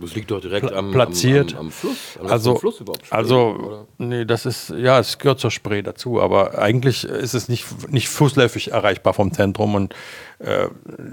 [0.01, 1.53] das liegt doch direkt am, platziert.
[1.53, 2.19] Am, am, am Fluss.
[2.21, 3.87] Am also, Fluss überhaupt Spree, also oder?
[3.99, 8.09] nee, das ist, ja, es gehört zur Spree dazu, aber eigentlich ist es nicht, nicht
[8.09, 9.95] fußläufig erreichbar vom Zentrum und
[10.39, 10.69] äh,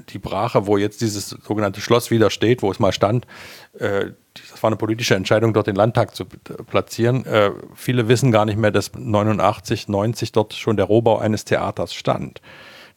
[0.09, 3.25] die Brache, wo jetzt dieses sogenannte Schloss wieder steht, wo es mal stand,
[3.79, 4.11] äh,
[4.51, 7.25] das war eine politische Entscheidung, dort den Landtag zu platzieren.
[7.25, 11.93] Äh, viele wissen gar nicht mehr, dass 89, 90 dort schon der Rohbau eines Theaters
[11.93, 12.41] stand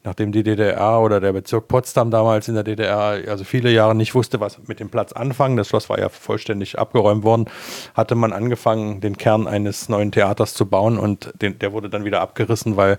[0.05, 4.15] nachdem die DDR oder der Bezirk Potsdam damals in der DDR also viele Jahre nicht
[4.15, 7.47] wusste, was mit dem Platz anfangen, das Schloss war ja vollständig abgeräumt worden,
[7.95, 12.05] hatte man angefangen, den Kern eines neuen Theaters zu bauen und den, der wurde dann
[12.05, 12.99] wieder abgerissen, weil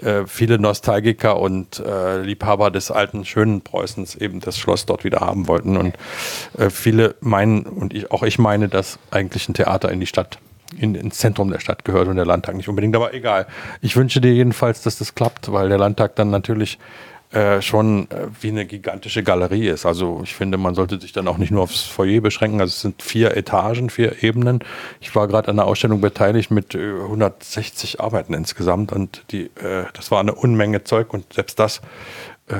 [0.00, 5.20] äh, viele Nostalgiker und äh, Liebhaber des alten schönen Preußens eben das Schloss dort wieder
[5.20, 5.76] haben wollten.
[5.76, 5.96] Und
[6.58, 10.38] äh, viele meinen und ich, auch ich meine, dass eigentlich ein Theater in die Stadt
[10.78, 13.46] in, ins Zentrum der Stadt gehört und der Landtag nicht unbedingt, aber egal.
[13.80, 16.78] Ich wünsche dir jedenfalls, dass das klappt, weil der Landtag dann natürlich
[17.32, 19.86] äh, schon äh, wie eine gigantische Galerie ist.
[19.86, 22.60] Also ich finde, man sollte sich dann auch nicht nur aufs Foyer beschränken.
[22.60, 24.60] Also es sind vier Etagen, vier Ebenen.
[25.00, 29.86] Ich war gerade an der Ausstellung beteiligt mit äh, 160 Arbeiten insgesamt und die, äh,
[29.94, 31.80] das war eine Unmenge Zeug und selbst das äh,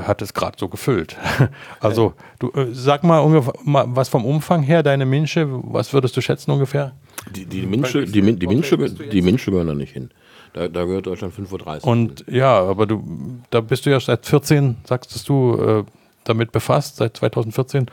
[0.07, 1.17] hat es gerade so gefüllt.
[1.81, 6.17] also du äh, sag mal ungefähr mal was vom Umfang her, deine Minsche, was würdest
[6.17, 6.93] du schätzen ungefähr?
[7.31, 10.11] Die, die, Minsche, die, die, Minsche, die Minsche gehören da nicht hin.
[10.55, 11.87] Da, da gehört Deutschland 5.30 Uhr.
[11.87, 13.03] Und ja, aber du,
[13.51, 15.85] da bist du ja seit 14, sagst du, äh,
[16.25, 17.87] damit befasst, seit 2014.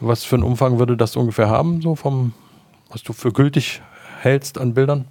[0.00, 2.32] Was für einen Umfang würde das ungefähr haben, so vom,
[2.90, 3.82] was du für gültig
[4.20, 5.06] hältst an Bildern?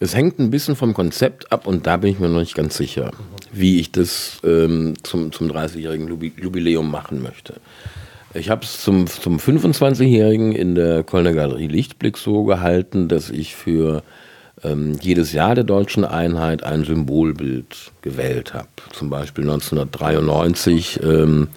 [0.00, 2.76] Es hängt ein bisschen vom Konzept ab und da bin ich mir noch nicht ganz
[2.76, 3.10] sicher,
[3.52, 7.54] wie ich das ähm, zum, zum 30-jährigen Jubiläum machen möchte.
[8.34, 13.56] Ich habe es zum, zum 25-Jährigen in der Kölner Galerie Lichtblick so gehalten, dass ich
[13.56, 14.04] für
[14.62, 18.68] ähm, jedes Jahr der deutschen Einheit ein Symbolbild gewählt habe.
[18.92, 21.48] Zum Beispiel 1993 ähm,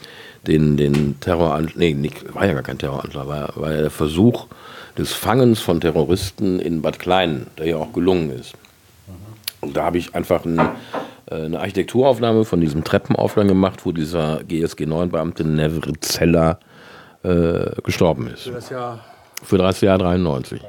[0.47, 4.47] den, den Terroranschlag, nee, nicht, war ja gar kein Terroranschlag, war, war ja der Versuch
[5.01, 8.53] des Fangens von Terroristen in Bad Klein, der ja auch gelungen ist.
[9.59, 14.43] Und da habe ich einfach ein, äh, eine Architekturaufnahme von diesem Treppenaufgang gemacht, wo dieser
[14.43, 16.59] GSG 9-Beamte Nevre Zeller
[17.23, 18.43] äh, gestorben ist.
[18.43, 19.05] Für das Jahr?
[19.43, 20.61] Für das Jahr 93.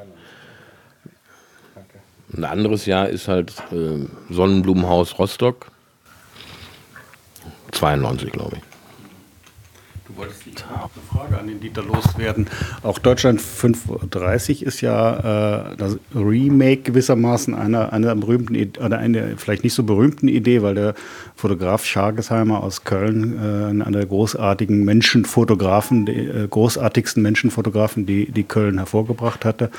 [2.35, 5.67] Ein anderes Jahr ist halt äh, Sonnenblumenhaus Rostock.
[7.73, 8.72] 92, glaube ich.
[10.15, 10.53] Du wolltest die
[11.11, 12.47] Frage an den Dieter loswerden.
[12.83, 19.65] Auch Deutschland 35 ist ja äh, das Remake gewissermaßen einer, einer berühmten oder einer vielleicht
[19.65, 20.95] nicht so berühmten Idee, weil der
[21.35, 28.45] Fotograf Schargesheimer aus Köln, äh, einer der großartigen Menschenfotografen, die äh, großartigsten Menschenfotografen, die, die
[28.45, 29.71] Köln hervorgebracht hatte,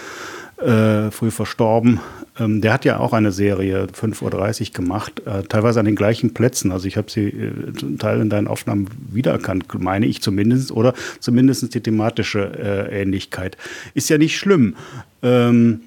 [0.57, 1.99] äh, früh verstorben.
[2.39, 6.33] Ähm, der hat ja auch eine Serie 5.30 Uhr gemacht, äh, teilweise an den gleichen
[6.33, 6.71] Plätzen.
[6.71, 10.93] Also ich habe sie äh, zum Teil in deinen Aufnahmen wiedererkannt, meine ich zumindest, oder
[11.19, 13.57] zumindest die thematische äh, Ähnlichkeit.
[13.93, 14.75] Ist ja nicht schlimm.
[15.21, 15.81] Ähm,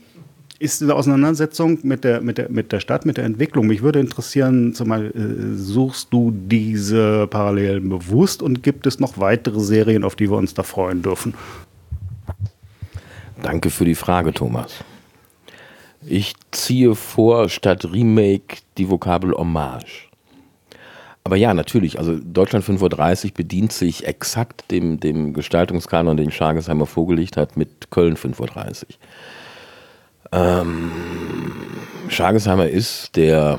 [0.59, 3.67] ist eine Auseinandersetzung mit der, mit, der, mit der Stadt, mit der Entwicklung.
[3.67, 9.61] Mich würde interessieren, zumal äh, suchst du diese Parallelen bewusst und gibt es noch weitere
[9.61, 11.35] Serien, auf die wir uns da freuen dürfen?
[13.43, 14.83] Danke für die Frage, Thomas.
[16.09, 20.09] Ich ziehe vor, statt Remake die Vokabel Hommage.
[21.25, 26.87] Aber ja, natürlich, also Deutschland 5.30 Uhr bedient sich exakt dem, dem Gestaltungskanon, den Schargesheimer
[26.87, 28.87] vorgelegt hat, mit Köln 5.30 Uhr.
[30.33, 30.93] Ähm,
[32.09, 33.59] Schargesheimer ist der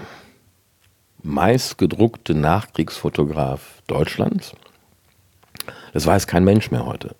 [1.23, 4.53] meistgedruckte Nachkriegsfotograf Deutschlands.
[5.91, 7.15] Das weiß kein Mensch mehr heute.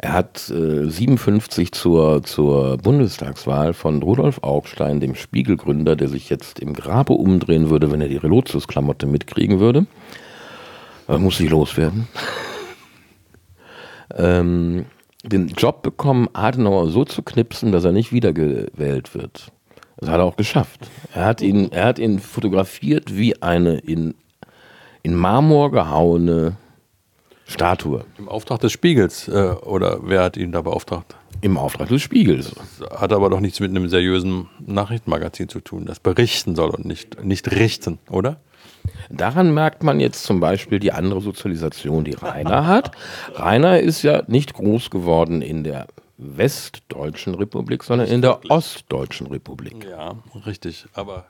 [0.00, 6.60] Er hat äh, 57 zur, zur Bundestagswahl von Rudolf Augstein, dem Spiegelgründer, der sich jetzt
[6.60, 9.86] im Grabe umdrehen würde, wenn er die Relotius-Klamotte mitkriegen würde.
[11.08, 12.06] Aber muss sie loswerden.
[14.16, 14.84] ähm,
[15.24, 19.50] den Job bekommen, Adenauer so zu knipsen, dass er nicht wiedergewählt wird.
[19.96, 20.88] Das hat er auch geschafft.
[21.12, 24.14] Er hat ihn, er hat ihn fotografiert wie eine in,
[25.02, 26.56] in Marmor gehauene
[27.48, 28.04] Statue.
[28.18, 31.16] Im Auftrag des Spiegels äh, oder wer hat ihn da beauftragt?
[31.40, 32.52] Im Auftrag des Spiegels.
[32.78, 36.84] Das hat aber doch nichts mit einem seriösen Nachrichtenmagazin zu tun, das berichten soll und
[36.84, 38.36] nicht, nicht richten, oder?
[39.10, 42.92] Daran merkt man jetzt zum Beispiel die andere Sozialisation, die Rainer hat.
[43.34, 45.86] Rainer ist ja nicht groß geworden in der
[46.18, 49.86] Westdeutschen Republik, sondern in der Ostdeutschen Republik.
[49.88, 50.86] Ja, richtig.
[50.92, 51.26] Aber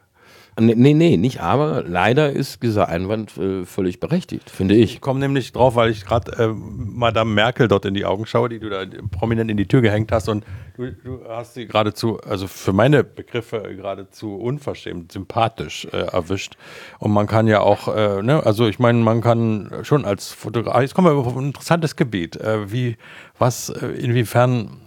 [0.61, 1.85] Nee, nee, nicht aber.
[1.87, 4.94] Leider ist dieser Einwand äh, völlig berechtigt, finde ich.
[4.94, 8.49] Ich komme nämlich drauf, weil ich gerade äh, Madame Merkel dort in die Augen schaue,
[8.49, 10.29] die du da prominent in die Tür gehängt hast.
[10.29, 10.44] Und
[10.77, 16.57] du, du hast sie geradezu, also für meine Begriffe geradezu unverschämt, sympathisch äh, erwischt.
[16.99, 20.81] Und man kann ja auch, äh, ne, also ich meine, man kann schon als Fotograf,
[20.81, 22.37] jetzt kommen wir auf ein interessantes Gebiet.
[22.37, 22.97] Äh, wie,
[23.38, 24.81] was, äh, inwiefern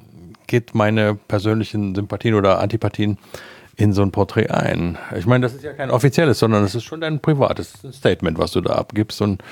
[0.47, 3.17] geht meine persönlichen Sympathien oder Antipathien
[3.75, 4.97] in so ein Porträt ein.
[5.17, 8.51] Ich meine, das ist ja kein offizielles, sondern das ist schon dein privates Statement, was
[8.51, 9.21] du da abgibst.
[9.21, 9.43] Und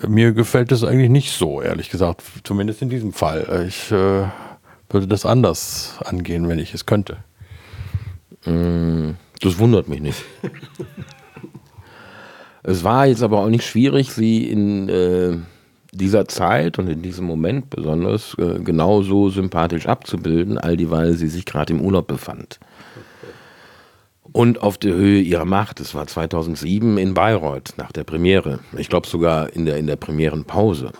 [0.00, 2.22] äh, mir gefällt das eigentlich nicht so, ehrlich gesagt.
[2.44, 3.66] Zumindest in diesem Fall.
[3.68, 4.26] Ich äh,
[4.90, 7.18] würde das anders angehen, wenn ich es könnte.
[8.44, 10.22] Mm, das wundert mich nicht.
[12.62, 15.38] es war jetzt aber auch nicht schwierig, sie in äh,
[15.92, 21.46] dieser Zeit und in diesem Moment besonders äh, genauso sympathisch abzubilden, all dieweil sie sich
[21.46, 22.58] gerade im Urlaub befand
[24.34, 25.78] und auf der Höhe ihrer Macht.
[25.78, 28.58] Es war 2007 in Bayreuth nach der Premiere.
[28.76, 30.90] Ich glaube sogar in der, in der Premierenpause.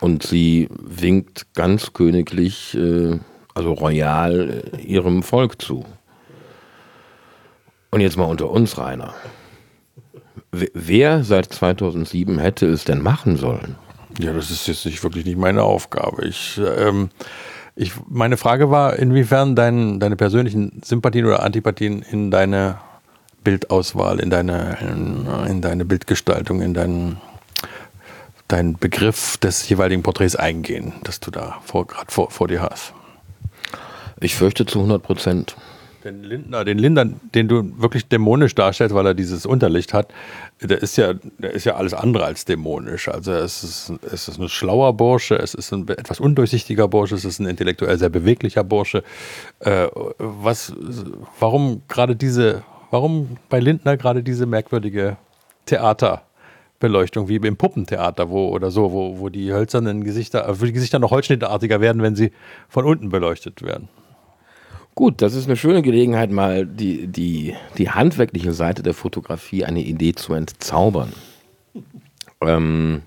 [0.00, 3.20] Und sie winkt ganz königlich, äh,
[3.54, 5.86] also royal, äh, ihrem Volk zu.
[7.92, 9.14] Und jetzt mal unter uns, Rainer.
[10.50, 13.76] Wer seit 2007 hätte es denn machen sollen?
[14.18, 16.26] Ja, das ist jetzt nicht wirklich nicht meine Aufgabe.
[16.26, 17.10] Ich ähm,
[17.76, 22.78] ich, meine Frage war, inwiefern dein, deine persönlichen Sympathien oder Antipathien in deine
[23.44, 27.20] Bildauswahl, in deine, in, in deine Bildgestaltung, in deinen,
[28.48, 32.94] deinen Begriff des jeweiligen Porträts eingehen, das du da gerade vor, vor dir hast.
[34.20, 35.56] Ich fürchte zu 100 Prozent.
[36.06, 40.14] Den Lindner, den Lindner, den du wirklich dämonisch darstellst, weil er dieses Unterlicht hat,
[40.62, 43.08] der ist ja, der ist ja alles andere als dämonisch.
[43.08, 47.24] Also es ist, es ist ein schlauer Bursche, es ist ein etwas undurchsichtiger Bursche, es
[47.24, 49.02] ist ein intellektuell sehr beweglicher Bursche.
[49.58, 49.88] Äh,
[50.18, 50.72] was,
[51.40, 55.16] warum gerade diese, warum bei Lindner gerade diese merkwürdige
[55.64, 61.00] Theaterbeleuchtung, wie im Puppentheater wo, oder so, wo, wo die hölzernen Gesichter, wo die Gesichter
[61.00, 62.30] noch holzschnittartiger werden, wenn sie
[62.68, 63.88] von unten beleuchtet werden?
[64.96, 69.82] Gut, das ist eine schöne Gelegenheit, mal die, die, die handwerkliche Seite der Fotografie, eine
[69.82, 71.12] Idee zu entzaubern.
[72.40, 73.02] Ähm,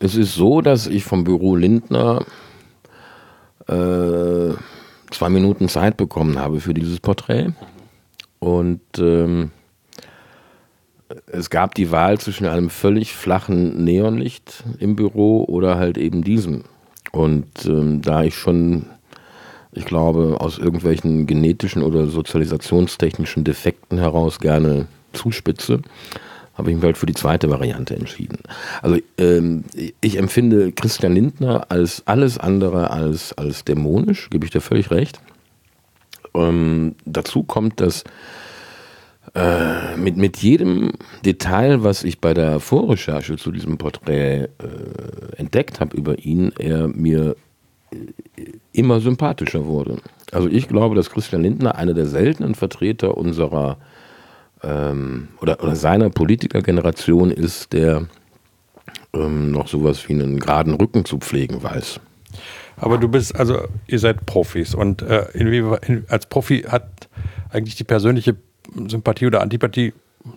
[0.00, 2.26] es ist so, dass ich vom Büro Lindner
[3.68, 4.54] äh,
[5.12, 7.52] zwei Minuten Zeit bekommen habe für dieses Porträt.
[8.40, 9.52] Und ähm,
[11.26, 16.64] es gab die Wahl zwischen einem völlig flachen Neonlicht im Büro oder halt eben diesem.
[17.12, 18.86] Und ähm, da ich schon
[19.72, 25.80] ich glaube, aus irgendwelchen genetischen oder sozialisationstechnischen Defekten heraus gerne zuspitze,
[26.54, 28.38] habe ich mich halt für die zweite Variante entschieden.
[28.82, 29.64] Also ähm,
[30.00, 35.20] ich empfinde Christian Lindner als alles andere als, als dämonisch, gebe ich dir völlig recht.
[36.34, 38.04] Ähm, dazu kommt, dass
[39.34, 40.92] äh, mit, mit jedem
[41.24, 44.48] Detail, was ich bei der Vorrecherche zu diesem Porträt äh,
[45.36, 47.36] entdeckt habe über ihn, er mir
[48.72, 49.98] immer sympathischer wurde.
[50.30, 53.78] Also ich glaube, dass Christian Lindner einer der seltenen Vertreter unserer
[54.62, 58.06] ähm, oder, oder seiner Politikergeneration ist, der
[59.12, 62.00] ähm, noch sowas wie einen geraden Rücken zu pflegen weiß.
[62.76, 67.08] Aber du bist, also ihr seid Profis und äh, in, als Profi hat
[67.50, 68.36] eigentlich die persönliche
[68.88, 69.92] Sympathie oder Antipathie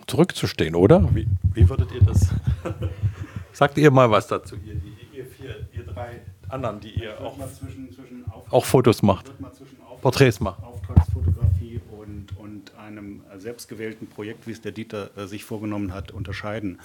[0.06, 1.08] zurückzustehen, oder?
[1.14, 2.28] Wie, wie würdet ihr das?
[3.52, 4.74] Sagt ihr mal was dazu, ihr,
[5.14, 9.32] ihr vier, ihr drei anderen, die ihr auch, zwischen, zwischen auch Fotos macht,
[10.02, 10.62] Porträts macht.
[10.62, 16.78] Auftragsfotografie und, und einem selbstgewählten Projekt, wie es der Dieter äh, sich vorgenommen hat, unterscheiden.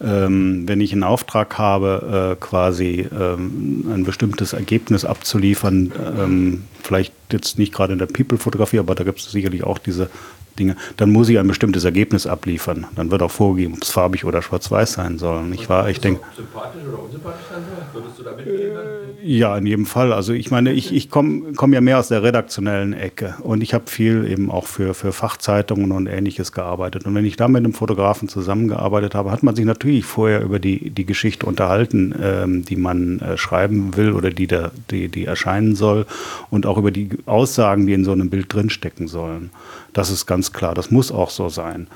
[0.00, 7.14] Ähm, wenn ich einen Auftrag habe, äh, quasi ähm, ein bestimmtes Ergebnis abzuliefern, ähm, vielleicht
[7.32, 10.10] jetzt nicht gerade in der People-Fotografie, aber da gibt es sicherlich auch diese
[10.58, 12.86] Dinge, dann muss ich ein bestimmtes Ergebnis abliefern.
[12.96, 15.44] Dann wird auch vorgegeben, ob es farbig oder schwarz-weiß sein soll.
[15.44, 15.88] Nicht wahr?
[15.88, 16.20] Ich denke.
[16.34, 18.02] Sympathisch oder unsympathisch sein soll?
[18.02, 18.76] Würdest du da mitgehen?
[19.22, 20.12] Ja, in jedem Fall.
[20.12, 23.74] Also ich meine, ich, ich komme komm ja mehr aus der redaktionellen Ecke und ich
[23.74, 27.06] habe viel eben auch für, für Fachzeitungen und ähnliches gearbeitet.
[27.06, 30.58] Und wenn ich da mit einem Fotografen zusammengearbeitet habe, hat man sich natürlich vorher über
[30.58, 35.24] die, die Geschichte unterhalten, ähm, die man äh, schreiben will oder die, da, die, die
[35.24, 36.06] erscheinen soll
[36.50, 39.50] und auch über die Aussagen, die in so einem Bild drinstecken sollen.
[39.92, 41.88] Das ist ganz klar, das muss auch so sein.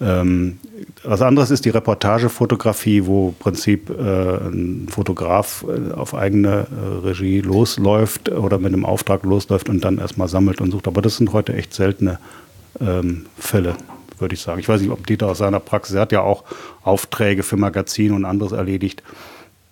[0.00, 0.60] Ähm,
[1.02, 7.06] was anderes ist die Reportagefotografie, wo im Prinzip äh, ein Fotograf äh, auf eigene äh,
[7.06, 10.86] Regie losläuft oder mit einem Auftrag losläuft und dann erstmal sammelt und sucht.
[10.86, 12.20] Aber das sind heute echt seltene
[12.80, 13.74] ähm, Fälle,
[14.18, 14.60] würde ich sagen.
[14.60, 16.44] Ich weiß nicht, ob Dieter aus seiner Praxis, er hat ja auch
[16.84, 19.02] Aufträge für Magazine und anderes erledigt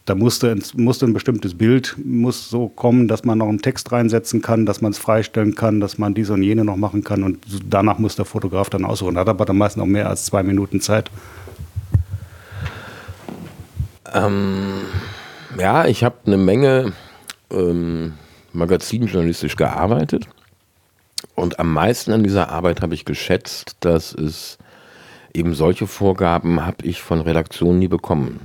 [0.07, 4.40] da musste, musste ein bestimmtes Bild muss so kommen, dass man noch einen Text reinsetzen
[4.40, 7.44] kann, dass man es freistellen kann, dass man dies und jene noch machen kann und
[7.68, 9.18] danach muss der Fotograf dann aussuchen.
[9.18, 11.11] Hat aber dann meist noch mehr als zwei Minuten Zeit.
[14.14, 14.82] Ähm,
[15.59, 16.92] ja, ich habe eine Menge
[17.50, 18.12] ähm,
[18.52, 20.28] magazinjournalistisch gearbeitet
[21.34, 24.57] und am meisten an dieser Arbeit habe ich geschätzt, dass es
[25.34, 28.38] eben solche Vorgaben habe ich von Redaktionen nie bekommen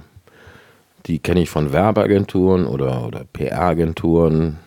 [1.05, 4.59] die kenne ich von Werbeagenturen oder, oder PR-Agenturen,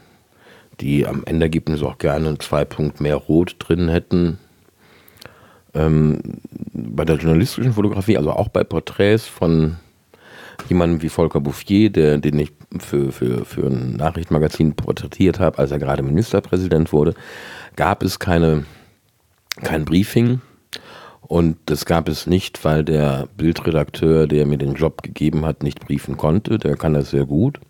[0.80, 4.38] die am Endergebnis auch gerne zwei Punkt mehr Rot drin hätten.
[5.74, 6.20] Ähm,
[6.72, 9.76] bei der journalistischen Fotografie, also auch bei Porträts von
[10.68, 15.70] jemandem wie Volker Bouffier, der, den ich für, für, für ein Nachrichtenmagazin porträtiert habe, als
[15.70, 17.14] er gerade Ministerpräsident wurde,
[17.76, 18.64] gab es keine,
[19.62, 20.40] kein Briefing
[21.26, 25.80] und das gab es nicht, weil der Bildredakteur, der mir den Job gegeben hat, nicht
[25.80, 26.58] briefen konnte.
[26.58, 27.60] Der kann das sehr gut.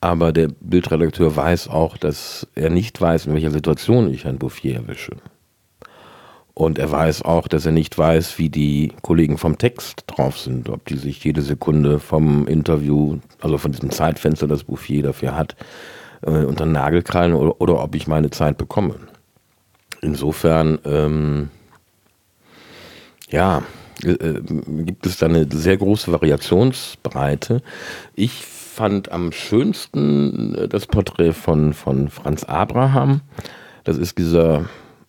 [0.00, 4.74] Aber der Bildredakteur weiß auch, dass er nicht weiß, in welcher Situation ich Herrn Bouffier
[4.74, 5.16] erwische.
[6.52, 10.68] Und er weiß auch, dass er nicht weiß, wie die Kollegen vom Text drauf sind,
[10.68, 15.54] ob die sich jede Sekunde vom Interview, also von diesem Zeitfenster, das Bouffier dafür hat,
[16.22, 18.96] äh, unter den Nagel krallen oder, oder, ob ich meine Zeit bekomme.
[20.00, 21.50] Insofern ähm,
[23.30, 23.62] ja,
[24.04, 24.42] äh, äh,
[24.84, 27.62] gibt es da eine sehr große Variationsbreite.
[28.14, 28.44] Ich
[28.76, 33.22] fand am schönsten äh, das Porträt von, von Franz Abraham.
[33.84, 34.66] Das ist dieser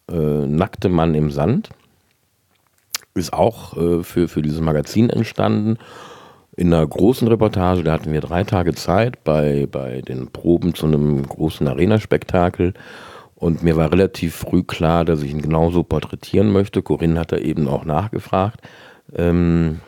[0.10, 1.70] äh, nackte Mann im Sand.
[3.14, 5.78] Ist auch äh, für, für dieses Magazin entstanden.
[6.56, 10.88] In einer großen Reportage, da hatten wir drei Tage Zeit bei, bei den Proben zu
[10.88, 12.74] einem großen Arena-Spektakel.
[13.38, 16.82] Und mir war relativ früh klar, dass ich ihn genauso porträtieren möchte.
[16.82, 18.62] Corinne hat da eben auch nachgefragt.
[19.16, 19.80] Ähm,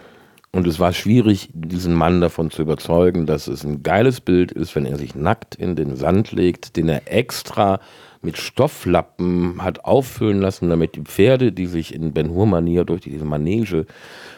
[0.51, 4.75] und es war schwierig, diesen Mann davon zu überzeugen, dass es ein geiles Bild ist,
[4.75, 7.79] wenn er sich nackt in den Sand legt, den er extra
[8.21, 13.25] mit Stofflappen hat auffüllen lassen, damit die Pferde, die sich in Ben Hur-Manier durch diese
[13.25, 13.87] Manege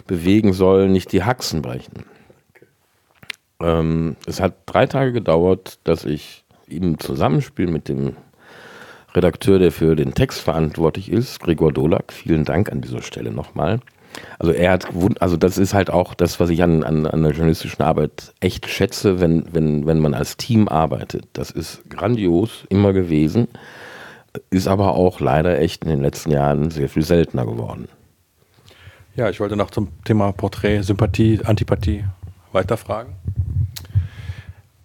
[0.08, 2.06] bewegen sollen, nicht die Haxen brechen.
[3.60, 8.16] Ähm, es hat drei Tage gedauert, dass ich im Zusammenspiel mit dem
[9.14, 12.14] Redakteur, der für den Text verantwortlich ist, Gregor Dolak.
[12.14, 13.80] Vielen Dank an dieser Stelle nochmal.
[14.40, 14.88] Also er hat,
[15.20, 18.68] also das ist halt auch das, was ich an, an, an der journalistischen Arbeit echt
[18.68, 21.28] schätze, wenn, wenn, wenn man als Team arbeitet.
[21.34, 23.48] Das ist grandios immer gewesen,
[24.50, 27.88] ist aber auch leider echt in den letzten Jahren sehr viel seltener geworden.
[29.16, 32.06] Ja, ich wollte noch zum Thema Porträt, Sympathie, Antipathie
[32.52, 33.16] weiterfragen.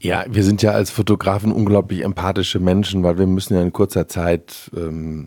[0.07, 4.07] Ja, wir sind ja als Fotografen unglaublich empathische Menschen, weil wir müssen ja in kurzer
[4.07, 5.26] Zeit ähm,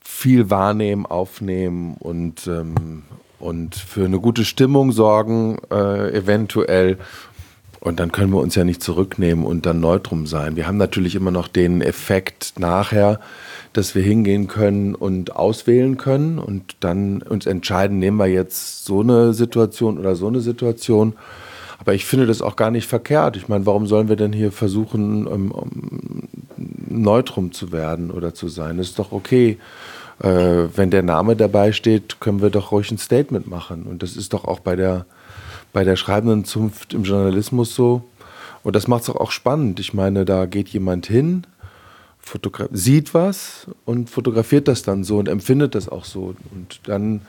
[0.00, 3.04] viel wahrnehmen, aufnehmen und, ähm,
[3.38, 6.98] und für eine gute Stimmung sorgen, äh, eventuell.
[7.78, 10.56] Und dann können wir uns ja nicht zurücknehmen und dann neutrum sein.
[10.56, 13.20] Wir haben natürlich immer noch den Effekt nachher,
[13.72, 19.02] dass wir hingehen können und auswählen können und dann uns entscheiden, nehmen wir jetzt so
[19.02, 21.14] eine Situation oder so eine Situation.
[21.86, 23.36] Aber ich finde das auch gar nicht verkehrt.
[23.36, 26.28] Ich meine, warum sollen wir denn hier versuchen, um, um,
[26.88, 28.78] neutrum zu werden oder zu sein?
[28.78, 29.56] Das ist doch okay.
[30.20, 33.84] Äh, wenn der Name dabei steht, können wir doch ruhig ein Statement machen.
[33.84, 35.06] Und das ist doch auch bei der,
[35.72, 38.02] bei der schreibenden Zunft im Journalismus so.
[38.64, 39.78] Und das macht es auch spannend.
[39.78, 41.46] Ich meine, da geht jemand hin,
[42.72, 46.34] sieht was und fotografiert das dann so und empfindet das auch so.
[46.50, 47.20] Und dann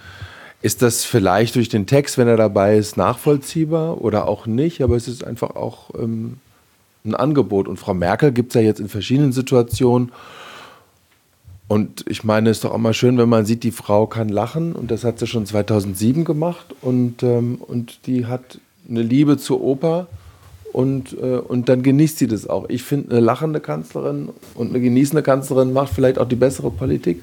[0.62, 4.96] ist das vielleicht durch den Text, wenn er dabei ist, nachvollziehbar oder auch nicht, aber
[4.96, 6.38] es ist einfach auch ähm,
[7.06, 7.68] ein Angebot.
[7.68, 10.12] Und Frau Merkel gibt es ja jetzt in verschiedenen Situationen.
[11.68, 14.30] Und ich meine, es ist doch auch mal schön, wenn man sieht, die Frau kann
[14.30, 19.38] lachen und das hat sie schon 2007 gemacht und, ähm, und die hat eine Liebe
[19.38, 20.08] zur Oper
[20.72, 22.70] und, äh, und dann genießt sie das auch.
[22.70, 27.22] Ich finde, eine lachende Kanzlerin und eine genießende Kanzlerin macht vielleicht auch die bessere Politik.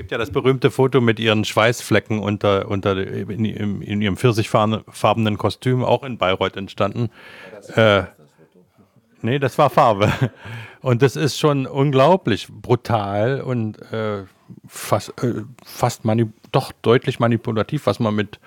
[0.00, 5.36] Gibt ja das berühmte Foto mit ihren Schweißflecken unter, unter in, in, in ihrem pfirsichfarbenen
[5.36, 7.10] Kostüm, auch in Bayreuth entstanden.
[7.76, 8.04] Äh,
[9.20, 10.10] nee, das war Farbe.
[10.80, 14.24] Und das ist schon unglaublich brutal und äh,
[14.66, 16.00] fast, äh, fast
[16.50, 18.40] doch deutlich manipulativ, was man mit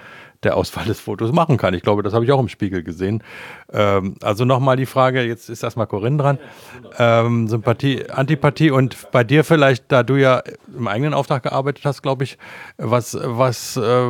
[0.45, 1.73] der Auswahl des Fotos machen kann.
[1.73, 3.23] Ich glaube, das habe ich auch im Spiegel gesehen.
[3.71, 6.39] Ähm, also nochmal die Frage, jetzt ist erstmal Corinne dran.
[6.97, 10.43] Ähm, Sympathie, Antipathie und bei dir vielleicht, da du ja
[10.75, 12.37] im eigenen Auftrag gearbeitet hast, glaube ich,
[12.77, 14.05] was, was, äh,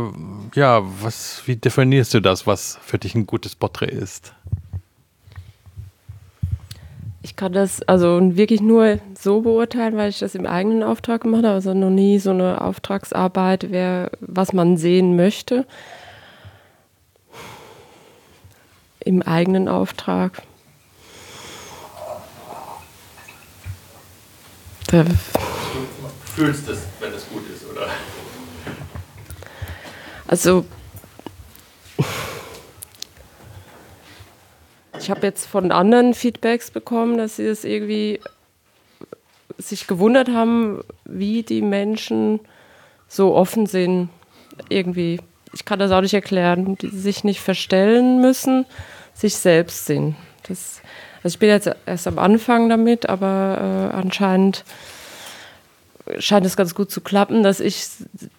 [0.56, 4.34] ja, was, wie definierst du das, was für dich ein gutes Porträt ist?
[7.26, 11.46] Ich kann das also wirklich nur so beurteilen, weil ich das im eigenen Auftrag gemacht
[11.46, 15.66] habe, also noch nie so eine Auftragsarbeit, wer, was man sehen möchte.
[19.06, 20.42] Im eigenen Auftrag.
[24.88, 25.12] Da du
[26.36, 27.88] fühlst es, wenn es gut ist, oder?
[30.28, 30.66] Also
[35.04, 38.22] Ich habe jetzt von anderen Feedbacks bekommen, dass sie es irgendwie
[39.58, 42.40] sich gewundert haben, wie die Menschen
[43.10, 44.08] so offen sind.
[44.70, 45.20] Irgendwie,
[45.54, 48.66] ich kann das auch nicht erklären, die sich nicht verstellen müssen,
[49.14, 50.16] sich selbst sind.
[50.48, 50.82] Das,
[51.24, 54.66] also ich bin jetzt erst am Anfang damit, aber äh, anscheinend
[56.20, 57.88] scheint es ganz gut zu klappen, dass ich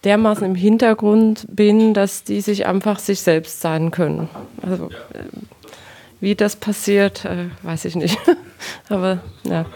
[0.04, 4.28] dermaßen im Hintergrund bin, dass die sich einfach sich selbst sein können.
[4.62, 5.24] Also, äh,
[6.20, 8.18] wie das passiert, äh, weiß ich nicht.
[8.88, 9.66] Aber ja.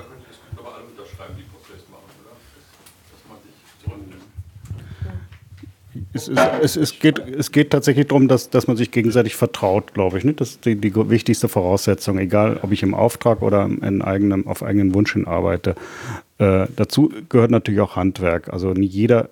[6.12, 9.92] Es, ist, es, es, geht, es geht tatsächlich darum, dass, dass man sich gegenseitig vertraut,
[9.94, 10.24] glaube ich.
[10.24, 10.32] Ne?
[10.32, 14.62] Das ist die, die wichtigste Voraussetzung, egal ob ich im Auftrag oder in eigenem, auf
[14.62, 15.74] eigenen Wunsch hin arbeite.
[16.38, 18.52] Äh, dazu gehört natürlich auch Handwerk.
[18.52, 19.28] Also nicht jeder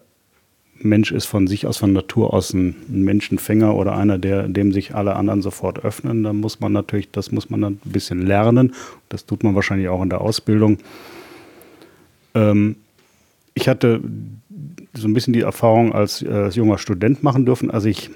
[0.79, 4.95] Mensch ist von sich aus, von Natur aus ein, Menschenfänger oder einer, der, dem sich
[4.95, 6.22] alle anderen sofort öffnen.
[6.22, 8.74] Da muss man natürlich, das muss man dann ein bisschen lernen.
[9.09, 10.79] Das tut man wahrscheinlich auch in der Ausbildung.
[12.35, 12.77] Ähm,
[13.55, 14.03] ich hatte
[14.97, 18.11] so ein bisschen die Erfahrung als, äh, als junger Student machen dürfen, als ich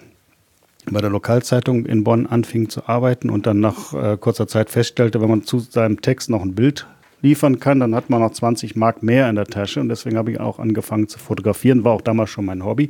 [0.90, 5.20] bei der Lokalzeitung in Bonn anfing zu arbeiten und dann nach äh, kurzer Zeit feststellte,
[5.20, 6.86] wenn man zu seinem Text noch ein Bild
[7.22, 9.80] liefern kann, dann hat man noch 20 Mark mehr in der Tasche.
[9.80, 12.88] Und deswegen habe ich auch angefangen zu fotografieren, war auch damals schon mein Hobby.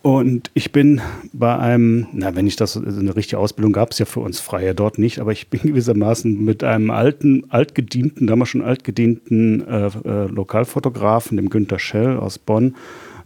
[0.00, 1.00] Und ich bin
[1.32, 4.74] bei einem, na, wenn ich das, eine richtige Ausbildung gab es ja für uns Freie
[4.74, 10.26] dort nicht, aber ich bin gewissermaßen mit einem alten, altgedienten, damals schon altgedienten äh, äh,
[10.26, 12.76] Lokalfotografen, dem Günter Schell aus Bonn,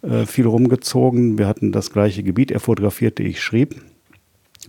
[0.00, 1.38] äh, viel rumgezogen.
[1.38, 3.76] Wir hatten das gleiche Gebiet, er fotografierte, ich schrieb.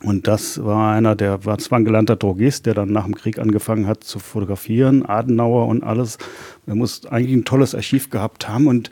[0.04, 3.40] Und das war einer, der war zwar ein gelernter Drogist, der dann nach dem Krieg
[3.40, 6.18] angefangen hat zu fotografieren, Adenauer und alles.
[6.66, 8.92] Er muss eigentlich ein tolles Archiv gehabt haben und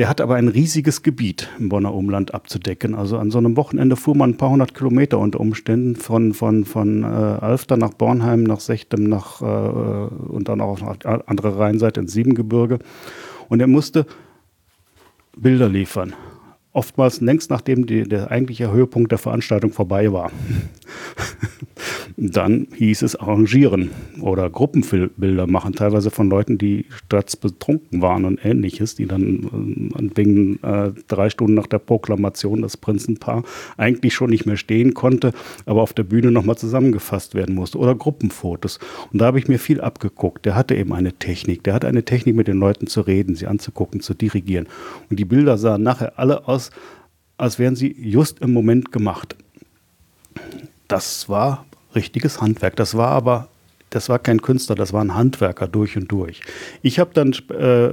[0.00, 2.94] der hat aber ein riesiges Gebiet im Bonner Umland abzudecken.
[2.94, 6.64] Also an so einem Wochenende fuhr man ein paar hundert Kilometer unter Umständen von, von,
[6.64, 12.00] von äh, Alfter nach Bornheim, nach Sechtem, nach, äh, und dann auch auf andere Rheinseite
[12.00, 12.78] ins Siebengebirge.
[13.50, 14.06] Und er musste
[15.36, 16.14] Bilder liefern
[16.72, 20.30] oftmals längst nachdem die, der eigentliche Höhepunkt der Veranstaltung vorbei war.
[22.22, 23.88] Dann hieß es arrangieren
[24.20, 26.84] oder Gruppenbilder machen, teilweise von Leuten, die
[27.40, 32.76] betrunken waren und ähnliches, die dann äh, wegen äh, drei Stunden nach der Proklamation das
[32.76, 33.42] Prinzenpaar
[33.78, 35.32] eigentlich schon nicht mehr stehen konnte,
[35.64, 37.78] aber auf der Bühne nochmal zusammengefasst werden musste.
[37.78, 38.80] Oder Gruppenfotos.
[39.10, 40.44] Und da habe ich mir viel abgeguckt.
[40.44, 41.64] Der hatte eben eine Technik.
[41.64, 44.68] Der hatte eine Technik, mit den Leuten zu reden, sie anzugucken, zu dirigieren.
[45.08, 46.70] Und die Bilder sahen nachher alle aus,
[47.38, 49.36] als wären sie just im Moment gemacht.
[50.86, 51.64] Das war
[51.94, 52.76] richtiges Handwerk.
[52.76, 53.48] Das war aber,
[53.90, 56.40] das war kein Künstler, das war ein Handwerker durch und durch.
[56.82, 57.90] Ich habe dann, äh,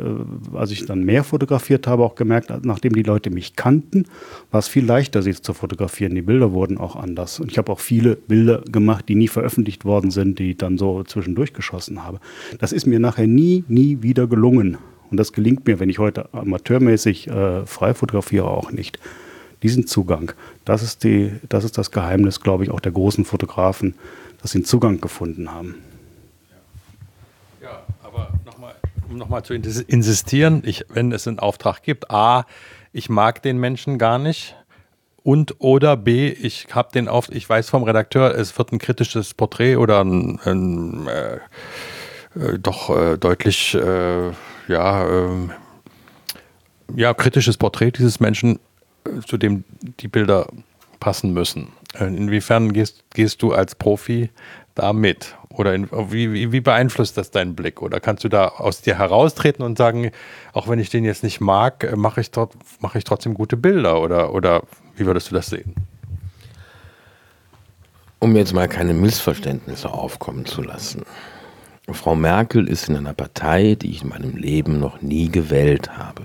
[0.55, 4.05] als ich dann mehr fotografiert habe, auch gemerkt, nachdem die Leute mich kannten,
[4.51, 6.13] war es viel leichter, sie zu fotografieren.
[6.13, 7.39] Die Bilder wurden auch anders.
[7.39, 10.77] Und ich habe auch viele Bilder gemacht, die nie veröffentlicht worden sind, die ich dann
[10.77, 12.19] so zwischendurch geschossen habe.
[12.59, 14.77] Das ist mir nachher nie, nie wieder gelungen.
[15.09, 18.99] Und das gelingt mir, wenn ich heute amateurmäßig äh, frei fotografiere, auch nicht
[19.63, 20.31] diesen Zugang,
[20.65, 23.95] das ist, die, das ist das Geheimnis, glaube ich, auch der großen Fotografen,
[24.41, 25.75] dass sie einen Zugang gefunden haben.
[27.61, 28.75] Ja, aber nochmal,
[29.09, 32.45] um nochmal zu insistieren, ich, wenn es einen Auftrag gibt, A,
[32.93, 34.55] ich mag den Menschen gar nicht
[35.23, 39.33] und oder B, ich habe den auf, ich weiß vom Redakteur, es wird ein kritisches
[39.33, 41.39] Porträt oder ein, ein äh,
[42.39, 44.31] äh, doch äh, deutlich äh,
[44.67, 45.51] ja, ähm,
[46.95, 48.59] ja, kritisches Porträt dieses Menschen
[49.25, 49.63] zu dem
[49.99, 50.47] die Bilder
[50.99, 51.69] passen müssen.
[51.99, 54.29] Inwiefern gehst, gehst du als Profi
[54.75, 55.35] da mit?
[55.49, 57.81] Oder in, wie, wie, wie beeinflusst das deinen Blick?
[57.81, 60.11] Oder kannst du da aus dir heraustreten und sagen,
[60.53, 63.57] auch wenn ich den jetzt nicht mag, äh, mache ich, dort, mach ich trotzdem gute
[63.57, 64.01] Bilder?
[64.01, 64.63] Oder, oder
[64.95, 65.73] wie würdest du das sehen?
[68.19, 71.03] Um jetzt mal keine Missverständnisse aufkommen zu lassen.
[71.89, 76.23] Frau Merkel ist in einer Partei, die ich in meinem Leben noch nie gewählt habe.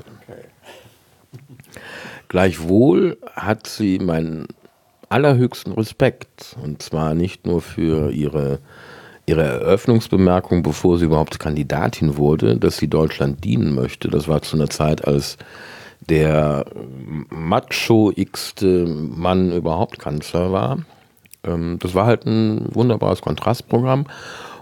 [2.33, 4.47] Gleichwohl hat sie meinen
[5.11, 6.57] allerhöchsten Respekt.
[6.63, 8.61] Und zwar nicht nur für ihre,
[9.27, 14.09] ihre Eröffnungsbemerkung, bevor sie überhaupt Kandidatin wurde, dass sie Deutschland dienen möchte.
[14.09, 15.37] Das war zu einer Zeit, als
[16.09, 16.65] der
[17.29, 20.79] macho-igste Mann überhaupt Kanzler war.
[21.45, 24.07] Ähm, das war halt ein wunderbares Kontrastprogramm.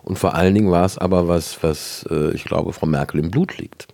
[0.02, 3.30] Und vor allen Dingen war es aber was, was äh, ich glaube, Frau Merkel im
[3.30, 3.86] Blut liegt.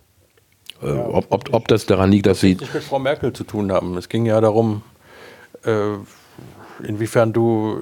[0.81, 2.55] Äh, ja, ob, ob, ob, das daran liegt, dass sie.
[2.55, 3.97] Das nicht mit Frau Merkel zu tun haben.
[3.97, 4.83] Es ging ja darum,
[5.63, 5.93] äh,
[6.83, 7.77] inwiefern du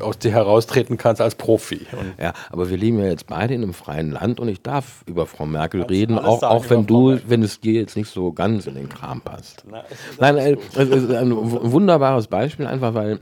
[0.00, 1.86] äh, aus dir heraustreten kannst als Profi.
[1.92, 5.02] Und ja, aber wir leben ja jetzt beide in einem freien Land und ich darf
[5.06, 8.66] über Frau Merkel reden, auch, auch wenn du, wenn es dir jetzt nicht so ganz
[8.66, 9.64] in den Kram passt.
[9.68, 9.84] Na,
[10.18, 13.20] Nein, äh, es ist ein wunderbares Beispiel, einfach weil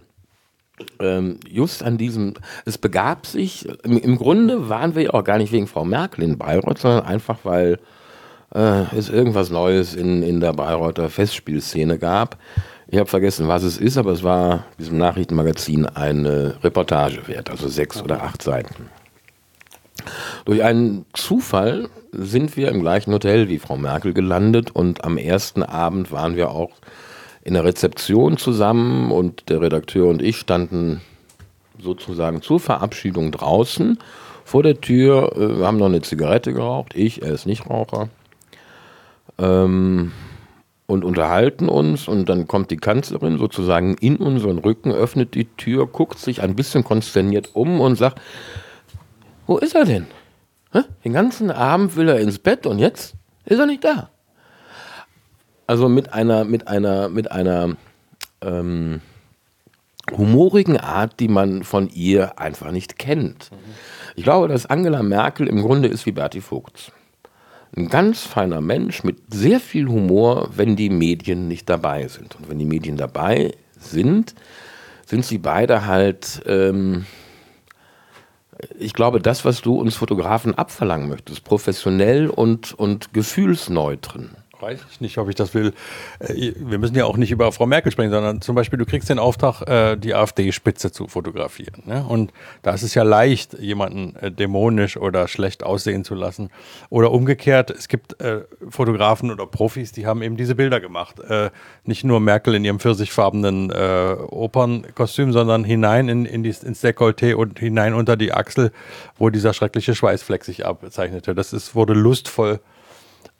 [0.99, 5.39] ähm, just an diesem, es begab sich, im, im, Grunde waren wir ja auch gar
[5.39, 7.79] nicht wegen Frau Merkel in Bayreuth, sondern einfach, weil
[8.55, 12.39] äh, es irgendwas Neues in, in der Bayreuther Festspielszene gab.
[12.87, 17.69] Ich habe vergessen, was es ist, aber es war diesem Nachrichtenmagazin eine Reportage wert, also
[17.69, 18.89] sechs oder acht Seiten.
[20.45, 25.63] Durch einen Zufall sind wir im gleichen Hotel wie Frau Merkel gelandet und am ersten
[25.63, 26.71] Abend waren wir auch
[27.43, 31.01] in der Rezeption zusammen und der Redakteur und ich standen
[31.79, 33.99] sozusagen zur Verabschiedung draußen
[34.45, 35.33] vor der Tür.
[35.37, 38.09] Äh, wir haben noch eine Zigarette geraucht, ich, er ist nicht Raucher.
[39.39, 40.13] Ähm,
[40.87, 45.87] und unterhalten uns und dann kommt die Kanzlerin sozusagen in unseren Rücken, öffnet die Tür,
[45.87, 48.21] guckt sich ein bisschen konsterniert um und sagt,
[49.47, 50.07] wo ist er denn?
[51.05, 53.15] Den ganzen Abend will er ins Bett und jetzt
[53.45, 54.11] ist er nicht da.
[55.67, 57.77] Also mit einer, mit einer, mit einer
[58.43, 59.01] ähm,
[60.13, 63.51] humorigen Art, die man von ihr einfach nicht kennt.
[64.17, 66.93] Ich glaube, dass Angela Merkel im Grunde ist wie Berti Vogts.
[67.77, 72.37] Ein ganz feiner Mensch mit sehr viel Humor, wenn die Medien nicht dabei sind.
[72.37, 74.35] Und wenn die Medien dabei sind,
[75.07, 77.05] sind sie beide halt, ähm,
[78.79, 85.01] ich glaube, das, was du uns Fotografen abverlangen möchtest, professionell und, und gefühlsneutren weiß ich
[85.01, 85.73] nicht, ob ich das will.
[86.19, 89.11] Äh, wir müssen ja auch nicht über Frau Merkel sprechen, sondern zum Beispiel, du kriegst
[89.11, 91.83] den Auftrag, äh, die AfD-Spitze zu fotografieren.
[91.85, 92.05] Ne?
[92.05, 96.51] Und da ist es ja leicht, jemanden äh, dämonisch oder schlecht aussehen zu lassen.
[96.91, 98.17] Oder umgekehrt, es gibt
[98.69, 101.17] Fotografen oder Profis, die haben eben diese Bilder gemacht.
[101.85, 107.59] Nicht nur Merkel in ihrem pfirsichfarbenen Opernkostüm, sondern hinein in, in die, ins Dekolleté und
[107.59, 108.73] hinein unter die Achsel,
[109.19, 111.35] wo dieser schreckliche Schweißfleck sich abzeichnete.
[111.35, 112.61] Das ist, wurde lustvoll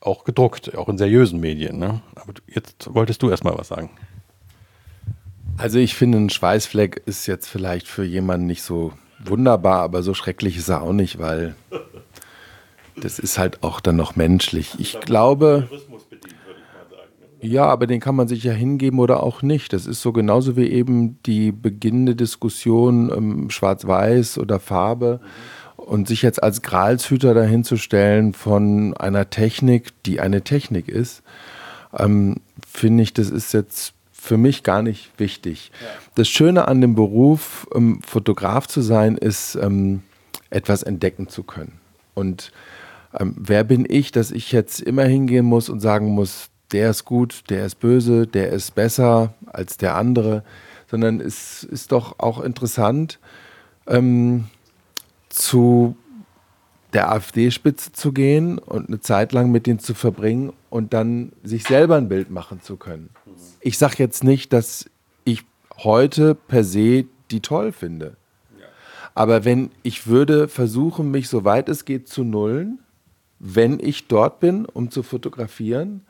[0.05, 1.79] auch gedruckt, auch in seriösen Medien.
[1.79, 2.01] Ne?
[2.15, 3.91] Aber jetzt wolltest du erstmal was sagen.
[5.57, 8.93] Also ich finde, ein Schweißfleck ist jetzt vielleicht für jemanden nicht so
[9.25, 11.55] wunderbar, aber so schrecklich ist er auch nicht, weil
[12.97, 14.75] das ist halt auch dann noch menschlich.
[14.79, 15.69] Ich glaube.
[15.71, 15.79] Ne?
[17.41, 19.75] Ja, aber den kann man sich ja hingeben oder auch nicht.
[19.75, 25.21] Das ist so genauso wie eben die beginnende Diskussion ähm, Schwarz-Weiß oder Farbe.
[25.23, 31.23] Mhm und sich jetzt als Gralshüter dahinzustellen von einer Technik, die eine Technik ist,
[31.97, 35.71] ähm, finde ich, das ist jetzt für mich gar nicht wichtig.
[35.81, 35.87] Ja.
[36.15, 40.03] Das Schöne an dem Beruf, ähm, Fotograf zu sein, ist, ähm,
[40.51, 41.73] etwas entdecken zu können.
[42.15, 42.53] Und
[43.19, 47.05] ähm, wer bin ich, dass ich jetzt immer hingehen muss und sagen muss, der ist
[47.05, 50.43] gut, der ist böse, der ist besser als der andere,
[50.91, 53.19] sondern es ist doch auch interessant,
[53.87, 54.47] ähm,
[55.35, 55.97] zu
[56.93, 61.65] der AfD-Spitze zu gehen und eine Zeit lang mit denen zu verbringen und dann sich
[61.65, 63.11] selber ein Bild machen zu können.
[63.61, 64.89] Ich sage jetzt nicht, dass
[65.25, 65.43] ich
[65.77, 68.17] heute per se die toll finde.
[69.17, 72.79] Aber wenn ich würde versuchen, mich so weit es geht zu nullen,
[73.39, 76.03] wenn ich dort bin, um zu fotografieren,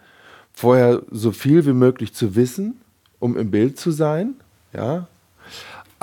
[0.53, 2.81] vorher so viel wie möglich zu wissen,
[3.20, 4.35] um im Bild zu sein,
[4.72, 5.09] ja,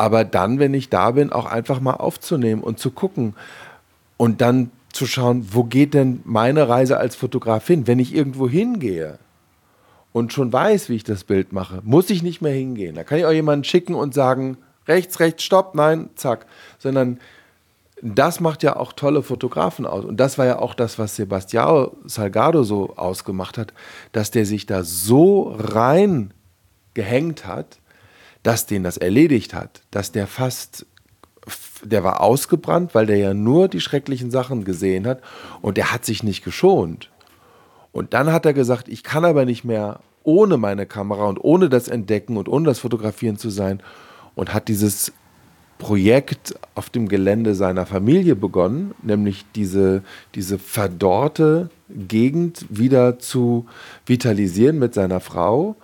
[0.02, 3.36] aber dann, wenn ich da bin, auch einfach mal aufzunehmen und zu gucken
[4.18, 7.86] und dann zu schauen, wo geht denn meine Reise als Fotograf hin?
[7.86, 9.20] Wenn ich irgendwo hingehe
[10.12, 12.96] und schon weiß, wie ich das Bild mache, muss ich nicht mehr hingehen.
[12.96, 16.48] Da kann ich auch jemanden schicken und sagen, rechts, rechts, stopp, nein, zack.
[16.80, 17.20] Sondern
[18.02, 20.04] das macht ja auch tolle Fotografen aus.
[20.04, 23.72] Und das war ja auch das, was Sebastião Salgado so ausgemacht hat,
[24.14, 26.34] dass der sich da so rein
[26.96, 27.78] gehängt hat,
[28.44, 30.86] dass den das erledigt hat, dass der fast
[31.84, 35.22] der war ausgebrannt, weil der ja nur die schrecklichen Sachen gesehen hat
[35.62, 37.10] und der hat sich nicht geschont.
[37.92, 41.68] Und dann hat er gesagt, ich kann aber nicht mehr ohne meine Kamera und ohne
[41.68, 43.82] das Entdecken und ohne das Fotografieren zu sein
[44.36, 45.12] und hat dieses
[45.80, 50.04] Projekt auf dem Gelände seiner Familie begonnen, nämlich diese,
[50.36, 53.66] diese verdorrte Gegend wieder zu
[54.06, 55.76] vitalisieren mit seiner Frau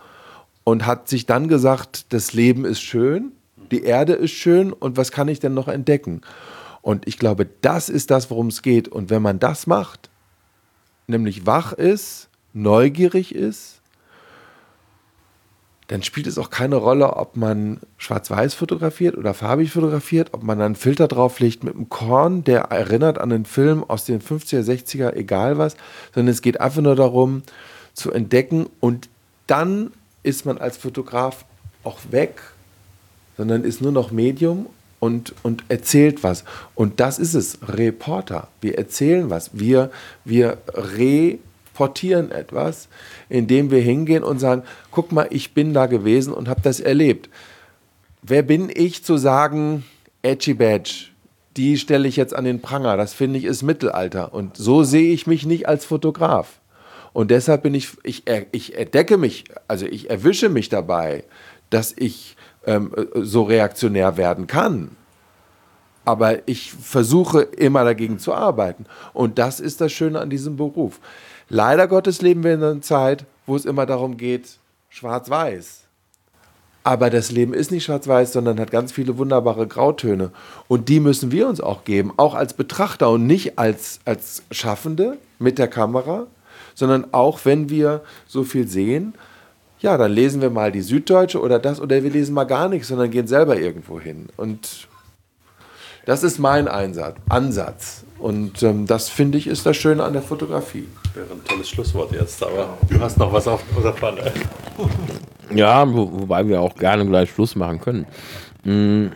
[0.67, 3.31] und hat sich dann gesagt, das Leben ist schön,
[3.71, 6.19] die Erde ist schön und was kann ich denn noch entdecken?
[6.81, 8.89] Und ich glaube, das ist das, worum es geht.
[8.89, 10.09] Und wenn man das macht,
[11.07, 13.79] nämlich wach ist, neugierig ist,
[15.87, 20.59] dann spielt es auch keine Rolle, ob man schwarz-weiß fotografiert oder farbig fotografiert, ob man
[20.59, 25.13] einen Filter drauflegt mit einem Korn, der erinnert an den Film aus den 50er, 60er,
[25.13, 25.77] egal was,
[26.13, 27.43] sondern es geht einfach nur darum,
[27.93, 29.07] zu entdecken und
[29.47, 29.91] dann
[30.23, 31.45] ist man als Fotograf
[31.83, 32.41] auch weg,
[33.37, 34.67] sondern ist nur noch Medium
[34.99, 36.43] und, und erzählt was.
[36.75, 38.47] Und das ist es, Reporter.
[38.61, 39.51] Wir erzählen was.
[39.53, 39.91] Wir,
[40.25, 41.39] wir re
[41.73, 42.87] portieren etwas,
[43.29, 47.29] indem wir hingehen und sagen, guck mal, ich bin da gewesen und habe das erlebt.
[48.23, 49.85] Wer bin ich zu sagen,
[50.23, 51.09] Edgy Badge,
[51.55, 54.33] die stelle ich jetzt an den Pranger, das finde ich ist Mittelalter.
[54.33, 56.59] Und so sehe ich mich nicht als Fotograf.
[57.17, 61.23] Und deshalb bin ich, ich, ich entdecke mich, also ich erwische mich dabei,
[61.71, 64.91] dass ich ähm, so reaktionär werden kann.
[66.05, 68.85] Aber ich versuche immer dagegen zu arbeiten.
[69.13, 70.99] Und das ist das Schöne an diesem Beruf.
[71.49, 74.59] Leider Gottes leben wir in einer Zeit, wo es immer darum geht,
[74.89, 75.85] schwarz-weiß.
[76.83, 80.29] Aber das Leben ist nicht schwarz-weiß, sondern hat ganz viele wunderbare Grautöne.
[80.67, 85.17] Und die müssen wir uns auch geben, auch als Betrachter und nicht als, als Schaffende
[85.39, 86.27] mit der Kamera,
[86.77, 89.15] sondern auch wenn wir so viel sehen,
[89.79, 92.89] ja, dann lesen wir mal die Süddeutsche oder das oder wir lesen mal gar nichts,
[92.89, 94.27] sondern gehen selber irgendwo hin.
[94.37, 94.87] Und
[96.05, 98.03] das ist mein Einsatz, Ansatz.
[98.19, 100.87] Und ähm, das finde ich ist das Schöne an der Fotografie.
[101.15, 104.31] Wäre ein tolles Schlusswort jetzt, aber du hast noch was auf der Pfanne.
[105.49, 108.05] Ja, wo, wobei wir auch gerne gleich Schluss machen können.
[108.65, 109.13] Mhm.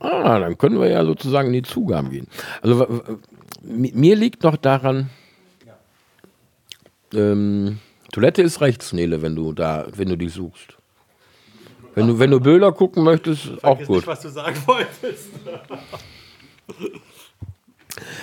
[0.00, 2.28] Ah, dann können wir ja sozusagen in die Zugaben gehen.
[2.60, 2.86] Also
[3.62, 5.08] mir liegt noch daran,
[7.14, 7.78] ähm,
[8.12, 10.76] Toilette ist rechts, Nele, wenn du da, wenn du die suchst.
[11.94, 13.96] Wenn du, wenn du Bilder gucken möchtest, Vergiss auch gut.
[13.96, 15.28] Nicht, was du sagen wolltest.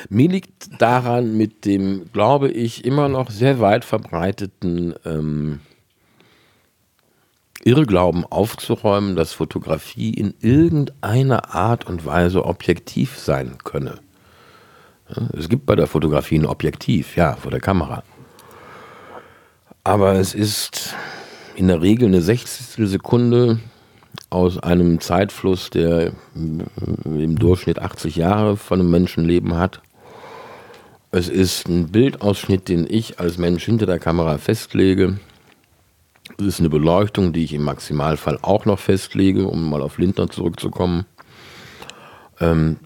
[0.10, 5.60] Mir liegt daran mit dem, glaube ich, immer noch sehr weit verbreiteten ähm,
[7.64, 14.00] Irrglauben aufzuräumen, dass Fotografie in irgendeiner Art und Weise objektiv sein könne.
[15.34, 18.04] Es gibt bei der Fotografie ein Objektiv, ja, vor der Kamera.
[19.84, 20.96] Aber es ist
[21.56, 23.60] in der Regel eine Sechzigstel Sekunde
[24.30, 29.82] aus einem Zeitfluss, der im Durchschnitt 80 Jahre von einem Menschenleben hat.
[31.12, 35.20] Es ist ein Bildausschnitt, den ich als Mensch hinter der Kamera festlege.
[36.38, 40.30] Es ist eine Beleuchtung, die ich im Maximalfall auch noch festlege, um mal auf Lindner
[40.30, 41.06] zurückzukommen.
[42.40, 42.78] Ähm,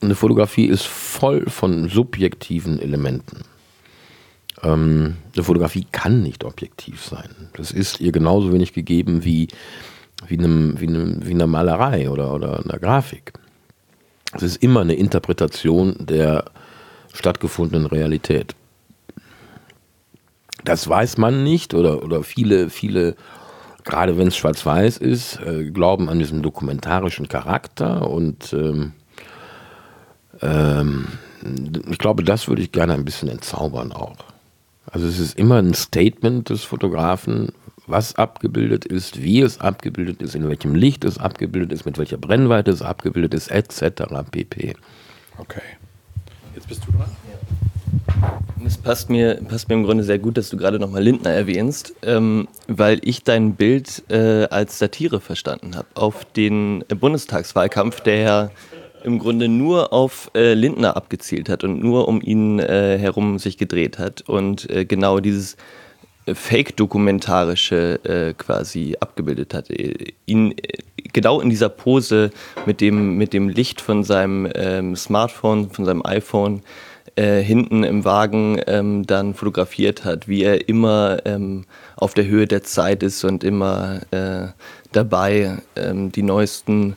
[0.00, 3.44] eine Fotografie ist voll von subjektiven Elementen.
[4.62, 7.30] Ähm, eine Fotografie kann nicht objektiv sein.
[7.54, 9.48] Das ist ihr genauso wenig gegeben wie,
[10.26, 13.32] wie, einem, wie, einem, wie einer Malerei oder, oder einer Grafik.
[14.32, 16.44] Es ist immer eine Interpretation der
[17.12, 18.54] stattgefundenen Realität.
[20.64, 23.16] Das weiß man nicht oder, oder viele, viele,
[23.84, 28.92] gerade wenn es schwarz-weiß ist, äh, glauben an diesen dokumentarischen Charakter und ähm,
[30.42, 31.06] ähm,
[31.90, 34.29] ich glaube, das würde ich gerne ein bisschen entzaubern auch.
[34.92, 37.52] Also es ist immer ein Statement des Fotografen,
[37.86, 42.18] was abgebildet ist, wie es abgebildet ist, in welchem Licht es abgebildet ist, mit welcher
[42.18, 44.02] Brennweite es abgebildet ist, etc.
[44.30, 44.74] pp.
[45.38, 45.60] Okay.
[46.54, 47.10] Jetzt bist du dran.
[48.64, 51.94] Es passt mir, passt mir im Grunde sehr gut, dass du gerade nochmal Lindner erwähnst,
[52.02, 58.50] ähm, weil ich dein Bild äh, als Satire verstanden habe auf den Bundestagswahlkampf, der ja
[59.04, 63.58] im Grunde nur auf äh, Lindner abgezielt hat und nur um ihn äh, herum sich
[63.58, 65.56] gedreht hat und äh, genau dieses
[66.26, 69.70] äh, Fake-Dokumentarische äh, quasi abgebildet hat.
[69.70, 70.54] Äh, ihn
[71.12, 72.30] genau in dieser Pose
[72.66, 76.62] mit dem, mit dem Licht von seinem ähm, Smartphone, von seinem iPhone
[77.16, 82.62] hinten im Wagen ähm, dann fotografiert hat, wie er immer ähm, auf der Höhe der
[82.62, 84.00] Zeit ist und immer
[84.92, 86.96] dabei ähm, die neuesten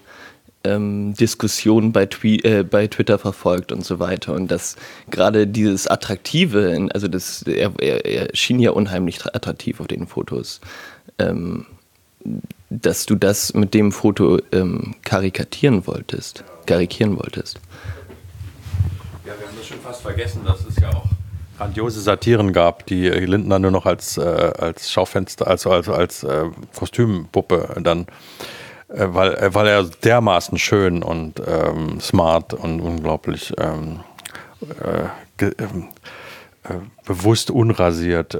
[0.63, 4.33] ähm, Diskussionen bei, äh, bei Twitter verfolgt und so weiter.
[4.33, 4.75] Und dass
[5.09, 10.61] gerade dieses Attraktive, also das, er, er, er, schien ja unheimlich attraktiv auf den Fotos.
[11.19, 11.65] Ähm,
[12.69, 17.59] dass du das mit dem Foto ähm, karikatieren wolltest, karikieren wolltest.
[19.25, 21.05] Ja, wir haben das schon fast vergessen, dass es ja auch
[21.57, 26.45] grandiose Satiren gab, die Lindner nur noch als, äh, als Schaufenster, also, also als äh,
[26.75, 28.07] Kostümpuppe dann,
[28.95, 34.01] weil, äh, weil er dermaßen schön und ähm, smart und unglaublich ähm,
[34.83, 35.87] äh, ähm,
[36.63, 36.75] äh,
[37.05, 38.37] bewusst unrasiert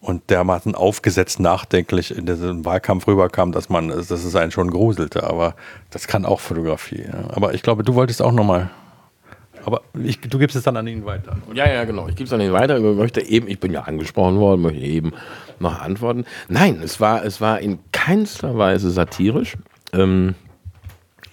[0.00, 5.24] und dermaßen aufgesetzt nachdenklich in diesen Wahlkampf rüberkam, dass man, dass es einen schon gruselte.
[5.24, 5.54] Aber
[5.90, 7.04] das kann auch Fotografie.
[7.06, 7.34] Ja.
[7.34, 8.70] Aber ich glaube, du wolltest auch nochmal.
[9.64, 11.36] Aber ich, du gibst es dann an ihn weiter.
[11.52, 12.08] Ja, ja, genau.
[12.08, 12.78] Ich gebe es an ihn weiter.
[12.78, 15.12] Ich möchte eben, ich bin ja angesprochen worden, möchte eben
[15.60, 16.24] noch antworten.
[16.48, 19.56] Nein, es war, es war in keinster Weise satirisch.
[19.92, 20.34] Ähm,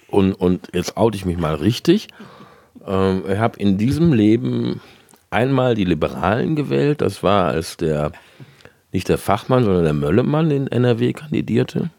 [0.08, 2.08] und, und jetzt oute ich mich mal richtig.
[2.86, 4.80] Ähm, ich habe in diesem Leben
[5.30, 7.00] einmal die Liberalen gewählt.
[7.00, 8.12] Das war, als der
[8.92, 11.90] nicht der Fachmann, sondern der Möllemann in NRW kandidierte.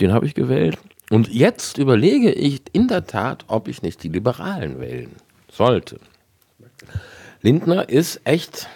[0.00, 0.78] Den habe ich gewählt.
[1.10, 5.16] Und jetzt überlege ich in der Tat, ob ich nicht die Liberalen wählen
[5.50, 5.98] sollte.
[7.42, 8.68] Lindner ist echt,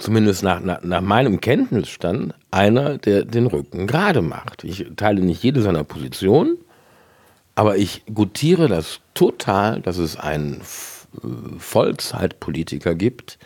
[0.00, 4.64] zumindest nach, nach, nach meinem Kenntnisstand, einer, der den Rücken gerade macht.
[4.64, 6.58] Ich teile nicht jede seiner Positionen,
[7.54, 10.62] aber ich gutiere das total, dass es einen
[11.58, 13.38] Volkshaltpolitiker gibt,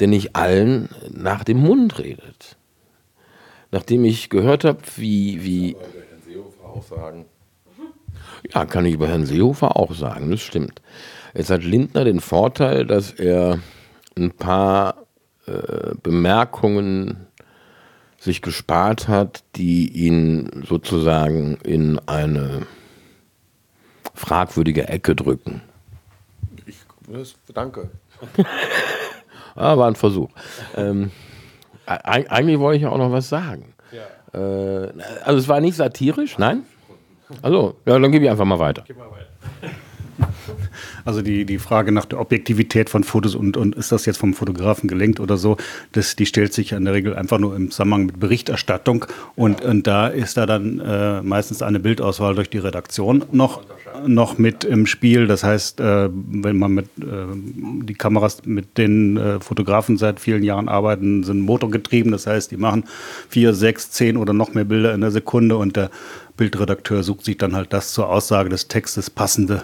[0.00, 2.56] der nicht allen nach dem Mund redet.
[3.70, 5.42] Nachdem ich gehört habe, wie.
[5.44, 7.24] wie Herrn Seehofer auch sagen.
[8.52, 10.82] Ja, kann ich über Herrn Seehofer auch sagen, das stimmt.
[11.34, 13.60] Jetzt hat Lindner den Vorteil, dass er
[14.16, 15.06] ein paar
[15.46, 17.26] äh, Bemerkungen
[18.18, 22.66] sich gespart hat, die ihn sozusagen in eine
[24.14, 25.62] fragwürdige Ecke drücken.
[26.66, 27.90] Ich, danke.
[29.54, 30.30] Ah, war ein Versuch.
[30.76, 31.10] Ähm,
[31.84, 33.74] eigentlich wollte ich ja auch noch was sagen.
[33.92, 34.38] Ja.
[34.38, 34.92] Äh,
[35.24, 36.62] also es war nicht satirisch, nein?
[37.42, 38.84] Also, ja, dann gebe ich einfach mal weiter.
[38.86, 39.28] Gib mal weiter.
[41.04, 44.34] Also die, die Frage nach der Objektivität von Fotos und, und ist das jetzt vom
[44.34, 45.56] Fotografen gelenkt oder so,
[45.92, 49.86] das, die stellt sich in der Regel einfach nur im Zusammenhang mit Berichterstattung und, und
[49.86, 53.62] da ist da dann äh, meistens eine Bildauswahl durch die Redaktion noch,
[54.06, 55.26] noch mit im Spiel.
[55.26, 57.26] Das heißt, äh, wenn man mit äh,
[57.82, 62.12] die Kameras mit den äh, Fotografen seit vielen Jahren arbeiten, sind motorgetrieben.
[62.12, 62.84] Das heißt, die machen
[63.28, 65.90] vier, sechs, zehn oder noch mehr Bilder in der Sekunde und der
[66.36, 69.62] Bildredakteur sucht sich dann halt das zur Aussage des Textes passende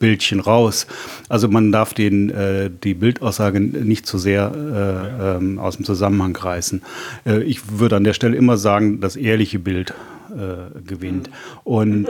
[0.00, 0.88] Bildchen raus.
[1.28, 6.34] Also man darf den, äh, die Bildaussage nicht zu sehr äh, ähm, aus dem Zusammenhang
[6.34, 6.82] reißen.
[7.24, 9.94] Äh, ich würde an der Stelle immer sagen, das ehrliche Bild
[10.30, 11.30] äh, gewinnt.
[11.64, 12.08] Und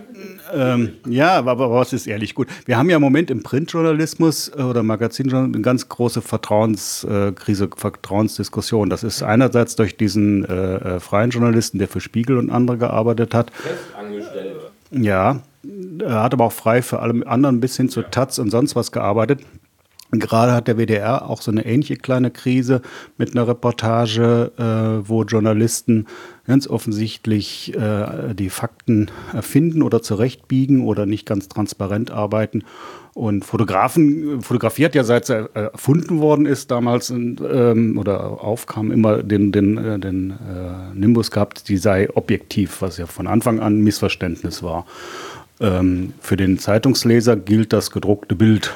[0.54, 2.46] ähm, ja, aber, aber was ist ehrlich gut?
[2.66, 7.68] Wir haben ja im Moment im Printjournalismus äh, oder Magazinjournalismus eine ganz große Vertrauenskrise, äh,
[7.76, 8.90] Vertrauensdiskussion.
[8.90, 10.46] Das ist einerseits durch diesen
[11.00, 13.50] freien Journalisten, der für Spiegel und andere gearbeitet hat.
[13.50, 14.56] Festangestellt.
[14.90, 15.42] Ja,
[16.00, 18.92] er hat aber auch frei für alle anderen bis hin zu Taz und sonst was
[18.92, 19.40] gearbeitet.
[20.18, 22.82] Gerade hat der WDR auch so eine ähnliche kleine Krise
[23.16, 26.06] mit einer Reportage, äh, wo Journalisten
[26.46, 32.62] ganz offensichtlich äh, die Fakten erfinden oder zurechtbiegen oder nicht ganz transparent arbeiten.
[33.14, 39.22] Und Fotografen, Fotografie hat ja seit es erfunden worden ist damals ähm, oder aufkam, immer
[39.22, 43.78] den, den, äh, den äh, Nimbus gehabt, die sei objektiv, was ja von Anfang an
[43.78, 44.84] ein Missverständnis war.
[45.60, 48.74] Ähm, für den Zeitungsleser gilt das gedruckte Bild.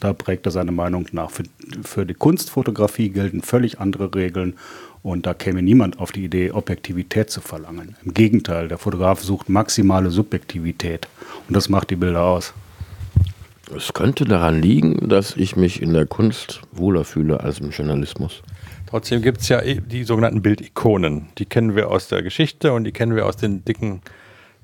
[0.00, 1.30] Da prägt er seine Meinung nach.
[1.30, 1.44] Für,
[1.82, 4.54] für die Kunstfotografie gelten völlig andere Regeln
[5.02, 7.96] und da käme niemand auf die Idee, Objektivität zu verlangen.
[8.04, 11.08] Im Gegenteil, der Fotograf sucht maximale Subjektivität
[11.48, 12.52] und das macht die Bilder aus.
[13.74, 18.42] Es könnte daran liegen, dass ich mich in der Kunst wohler fühle als im Journalismus.
[18.86, 21.26] Trotzdem gibt es ja die sogenannten Bildikonen.
[21.38, 24.02] Die kennen wir aus der Geschichte und die kennen wir aus den dicken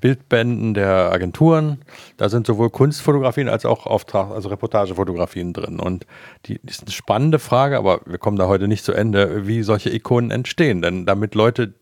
[0.03, 1.79] Bildbänden der Agenturen.
[2.17, 5.79] Da sind sowohl Kunstfotografien als auch Auftrag, also Reportagefotografien drin.
[5.79, 6.05] Und
[6.45, 9.95] die, ist eine spannende Frage, aber wir kommen da heute nicht zu Ende, wie solche
[9.95, 10.81] Ikonen entstehen.
[10.81, 11.75] Denn damit Leute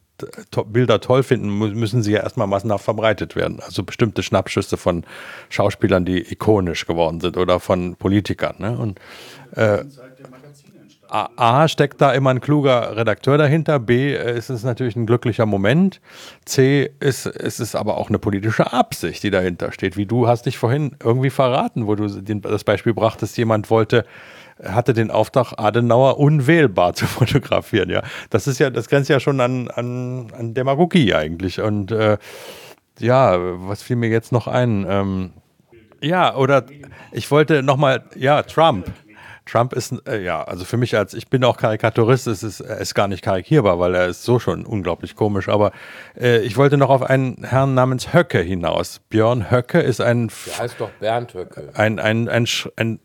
[0.51, 3.59] to Bilder toll finden, müssen sie ja erstmal massenhaft verbreitet werden.
[3.59, 5.03] Also bestimmte Schnappschüsse von
[5.49, 8.57] Schauspielern, die ikonisch geworden sind oder von Politikern.
[8.59, 8.77] Ne?
[8.77, 8.99] Und
[9.55, 9.83] äh,
[11.11, 15.99] A, steckt da immer ein kluger Redakteur dahinter, B, ist es natürlich ein glücklicher Moment,
[16.45, 19.97] C, ist, ist es aber auch eine politische Absicht, die dahinter steht.
[19.97, 24.05] Wie du hast dich vorhin irgendwie verraten, wo du den, das Beispiel brachtest, jemand wollte,
[24.63, 27.89] hatte den Auftrag, Adenauer unwählbar zu fotografieren.
[27.89, 31.59] Ja, das ist ja, das grenzt ja schon an, an, an Demagogie eigentlich.
[31.59, 32.17] Und äh,
[32.99, 33.37] ja,
[33.67, 34.85] was fiel mir jetzt noch ein?
[34.87, 35.31] Ähm,
[36.01, 36.65] ja, oder
[37.11, 38.91] ich wollte nochmal, ja, Trump.
[39.45, 42.77] Trump ist, äh, ja, also für mich als, ich bin auch Karikaturist, es ist, er
[42.77, 45.49] ist gar nicht karikierbar, weil er ist so schon unglaublich komisch.
[45.49, 45.71] Aber
[46.19, 49.01] äh, ich wollte noch auf einen Herrn namens Höcke hinaus.
[49.09, 51.69] Björn Höcke ist ein, Der heißt doch Bernd Höcke.
[51.73, 52.99] ein, ein, ein, Sch- ein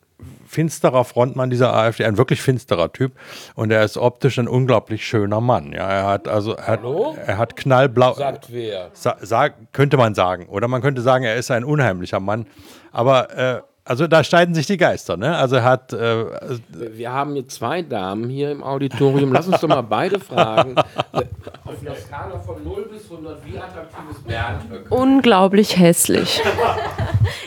[0.46, 3.12] finsterer Frontmann dieser AfD, ein wirklich finsterer Typ.
[3.54, 5.72] Und er ist optisch ein unglaublich schöner Mann.
[5.72, 7.16] Ja, er hat also, er hat, Hallo?
[7.26, 8.14] er hat knallblau.
[8.14, 8.90] Sagt wer?
[8.92, 10.46] Sa sag, könnte man sagen.
[10.48, 12.46] Oder man könnte sagen, er ist ein unheimlicher Mann.
[12.92, 15.16] Aber äh, also da streiten sich die Geister.
[15.16, 15.36] Ne?
[15.36, 16.24] Also hat äh,
[16.70, 19.32] Wir haben hier zwei Damen hier im Auditorium.
[19.32, 20.74] Lass uns doch mal beide fragen.
[20.76, 24.94] Auf einer Skala von 0 bis 100, wie attraktiv ist Bernd Höcke?
[24.94, 26.42] Unglaublich hässlich.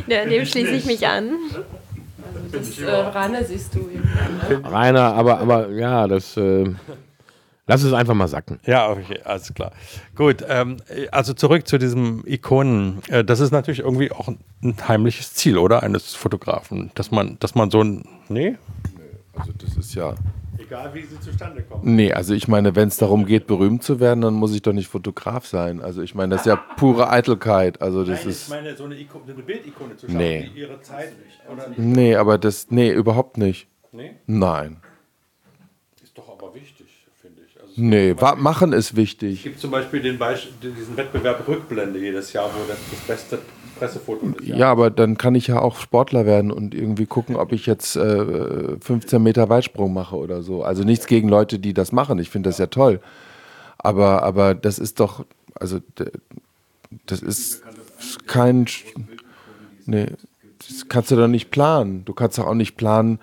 [0.08, 1.32] Ja, dem schließe ich mich an.
[2.52, 3.90] Das äh, Rainer siehst du.
[4.68, 6.36] Rainer, aber, aber ja, das.
[6.38, 6.74] Äh,
[7.70, 8.60] lass es einfach mal sacken.
[8.66, 9.72] Ja, okay, alles klar.
[10.16, 10.78] Gut, ähm,
[11.12, 13.02] also zurück zu diesem Ikonen.
[13.08, 15.84] Äh, das ist natürlich irgendwie auch ein heimliches Ziel, oder?
[15.84, 18.04] Eines Fotografen, dass man, dass man so ein.
[18.28, 18.58] Nee?
[19.36, 20.16] Also, das ist ja.
[20.58, 21.96] Egal wie sie zustande kommen.
[21.96, 24.74] Nee, also ich meine, wenn es darum geht, berühmt zu werden, dann muss ich doch
[24.74, 25.82] nicht Fotograf sein.
[25.82, 27.82] Also ich meine, das ist ja pure Eitelkeit.
[27.82, 28.50] Also das ist.
[28.50, 30.50] meine, so eine, Iko eine Bildikone zu Nee.
[30.54, 31.40] die ihre Zeit nicht.
[31.50, 31.80] Oder nicht?
[31.80, 32.70] Nee, aber das.
[32.70, 33.68] Nee, überhaupt nicht.
[33.94, 34.12] Nee?
[34.28, 34.78] Nein.
[36.04, 36.88] Ist doch aber wichtig,
[37.22, 37.60] finde ich.
[37.62, 39.44] Also Nee, machen ist Es wichtig.
[39.44, 43.40] gibt zum Beispiel den Beisch diesen Wettbewerb Rückblende jedes Jahr, wo das, das beste
[43.78, 47.36] Pressefoto des Jahres Ja, aber dann kann ich ja auch Sportler werden und irgendwie gucken,
[47.36, 50.64] ob ich jetzt äh, 15 Meter Weitsprung mache oder so.
[50.64, 52.20] Also nichts gegen Leute, die das machen.
[52.20, 53.00] Ich finde das ja toll.
[53.78, 55.26] Aber, aber das ist doch,
[55.56, 55.80] also
[57.06, 57.64] das ist
[58.28, 58.66] kein,
[59.86, 60.08] nee,
[60.68, 62.04] das kannst du doch nicht planen.
[62.06, 63.20] Du kannst doch auch nicht planen,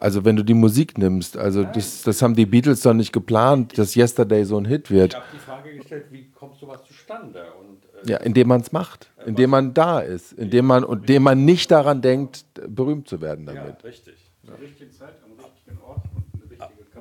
[0.00, 3.76] also wenn du die Musik nimmst, also das, das haben die Beatles doch nicht geplant,
[3.78, 5.12] dass Yesterday so ein Hit wird.
[5.14, 7.42] Ich habe die Frage gestellt, wie kommt sowas zustande?
[7.60, 11.24] Und, äh, Ja, indem man es macht, indem man da ist, indem man und indem
[11.24, 13.82] man nicht daran denkt, berühmt zu werden damit.
[13.84, 14.14] richtig.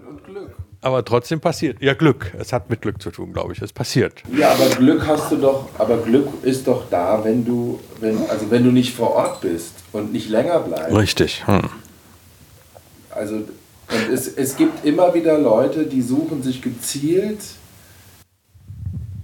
[0.08, 0.56] Und Glück.
[0.82, 1.82] Aber trotzdem passiert.
[1.82, 2.32] Ja, Glück.
[2.38, 3.62] Es hat mit Glück zu tun, glaube ich.
[3.62, 4.24] Es passiert.
[4.38, 8.50] Ja, aber Glück hast du doch, aber Glück ist doch da, wenn du, wenn, also
[8.50, 10.96] wenn du nicht vor Ort bist und nicht länger bleibst.
[10.96, 11.46] Richtig.
[11.48, 11.70] Hm.
[13.10, 13.44] Also
[14.12, 17.40] es, es gibt immer wieder Leute, die suchen sich gezielt,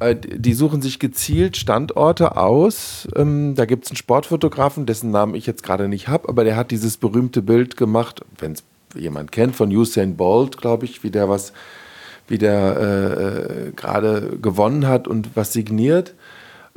[0.04, 3.08] äh, die suchen sich gezielt Standorte aus.
[3.16, 6.56] Ähm, da gibt es einen Sportfotografen, dessen Namen ich jetzt gerade nicht habe, aber der
[6.56, 8.64] hat dieses berühmte Bild gemacht, wenn es
[8.96, 11.54] jemand kennt, von Usain Bolt, glaube ich, wie der was,
[12.28, 16.14] wie der äh, äh, gerade gewonnen hat und was signiert.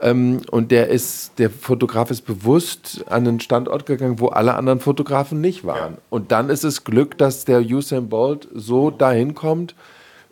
[0.00, 4.80] Ähm, und der ist, der Fotograf ist bewusst an einen Standort gegangen, wo alle anderen
[4.80, 5.96] Fotografen nicht waren.
[6.10, 9.74] Und dann ist es Glück, dass der Usain Bolt so dahin kommt,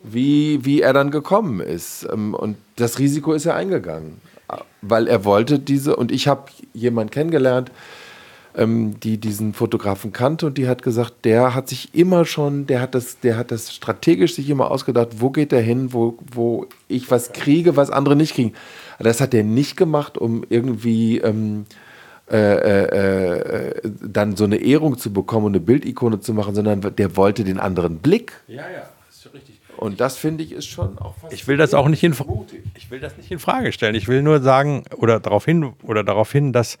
[0.03, 2.07] wie, wie er dann gekommen ist.
[2.11, 4.21] Ähm, und das Risiko ist er eingegangen,
[4.81, 7.71] weil er wollte diese, und ich habe jemanden kennengelernt,
[8.55, 12.81] ähm, die diesen Fotografen kannte und die hat gesagt, der hat sich immer schon, der
[12.81, 16.67] hat das, der hat das strategisch sich immer ausgedacht, wo geht er hin, wo, wo
[16.87, 18.53] ich was kriege, was andere nicht kriegen.
[18.99, 21.65] Das hat er nicht gemacht, um irgendwie ähm,
[22.31, 26.81] äh, äh, äh, dann so eine Ehrung zu bekommen und eine Bildikone zu machen, sondern
[26.95, 28.33] der wollte den anderen Blick.
[28.47, 28.89] Ja, ja.
[29.09, 29.59] Ist richtig.
[29.77, 32.15] Und das finde ich ist schon auch fast Ich will das auch nicht in
[32.75, 33.93] ich will das nicht in Frage stellen.
[33.93, 36.79] Ich will nur sagen oder darauf hin oder darauf hin, dass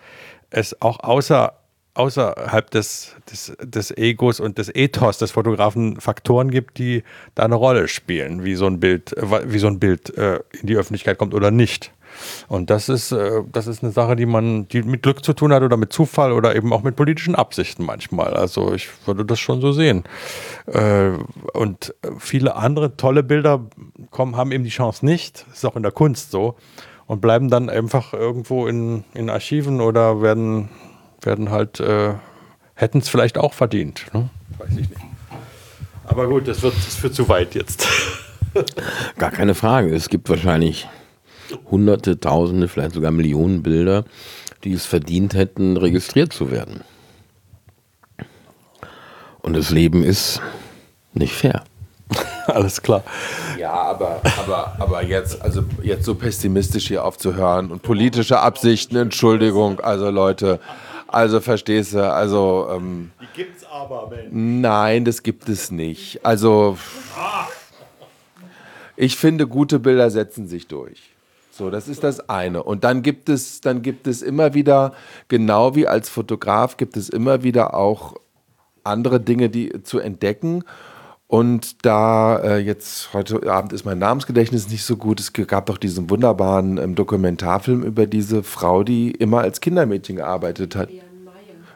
[0.49, 1.53] es auch außer
[1.93, 7.03] außerhalb des, des, des Egos und des Ethos des Fotografen Faktoren gibt, die
[7.35, 10.67] da eine Rolle spielen, wie so ein Bild, äh, wie so ein Bild äh, in
[10.67, 11.91] die Öffentlichkeit kommt oder nicht.
[12.47, 15.53] Und das ist, äh, das ist eine Sache, die man, die mit Glück zu tun
[15.53, 18.33] hat oder mit Zufall oder eben auch mit politischen Absichten manchmal.
[18.33, 20.03] Also ich würde das schon so sehen.
[20.67, 21.11] Äh,
[21.53, 23.65] und viele andere tolle Bilder
[24.11, 25.45] kommen, haben eben die Chance nicht.
[25.47, 26.55] Das ist auch in der Kunst so.
[27.07, 30.69] Und bleiben dann einfach irgendwo in, in Archiven oder werden,
[31.21, 32.13] werden halt, äh,
[32.73, 34.05] hätten es vielleicht auch verdient.
[34.13, 34.29] Ne?
[34.57, 35.01] Weiß ich nicht.
[36.07, 37.87] Aber gut, das, wird, das führt zu weit jetzt.
[39.17, 39.93] Gar keine Frage.
[39.93, 40.87] Es gibt wahrscheinlich
[41.69, 44.05] hunderte, tausende, vielleicht sogar Millionen Bilder,
[44.63, 46.81] die es verdient hätten, registriert zu werden.
[49.41, 50.41] Und das Leben ist
[51.13, 51.63] nicht fair.
[52.47, 53.03] Alles klar.
[53.59, 59.79] Ja, aber, aber, aber jetzt, also jetzt so pessimistisch hier aufzuhören und politische Absichten, Entschuldigung,
[59.79, 60.59] also Leute,
[61.07, 64.27] also verstehst du, also ähm, Die gibt's aber, Mensch.
[64.31, 66.25] nein, das gibt es nicht.
[66.25, 66.77] Also
[68.95, 71.14] ich finde, gute Bilder setzen sich durch.
[71.57, 72.63] So, das ist das eine.
[72.63, 74.91] Und dann gibt es, dann gibt es immer wieder,
[75.29, 78.15] genau wie als Fotograf, gibt es immer wieder auch
[78.83, 80.65] andere Dinge, die zu entdecken.
[81.27, 85.21] Und da äh, jetzt heute Abend ist mein Namensgedächtnis nicht so gut.
[85.21, 90.75] Es gab doch diesen wunderbaren ähm, Dokumentarfilm über diese Frau, die immer als Kindermädchen gearbeitet
[90.75, 90.89] hat.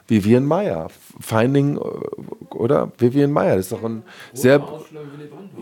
[0.09, 0.89] Vivian Meyer.
[1.19, 2.91] Finding, äh, oder?
[2.97, 3.57] Vivian Meyer.
[3.57, 4.03] Das ist doch ein
[4.33, 4.65] sehr.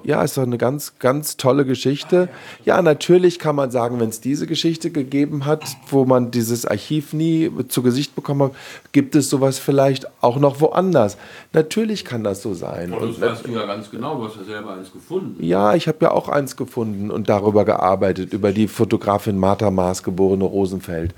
[0.03, 2.29] Ja, ist doch eine ganz, ganz tolle Geschichte.
[2.63, 7.13] Ja, natürlich kann man sagen, wenn es diese Geschichte gegeben hat, wo man dieses Archiv
[7.13, 8.51] nie zu Gesicht bekommen hat,
[8.91, 11.17] gibt es sowas vielleicht auch noch woanders.
[11.53, 12.93] Natürlich kann das so sein.
[12.93, 15.43] Und das weißt du ja ganz genau, du hast ja selber eins gefunden.
[15.43, 20.03] Ja, ich habe ja auch eins gefunden und darüber gearbeitet, über die Fotografin Martha Maas,
[20.03, 21.15] geborene Rosenfeld,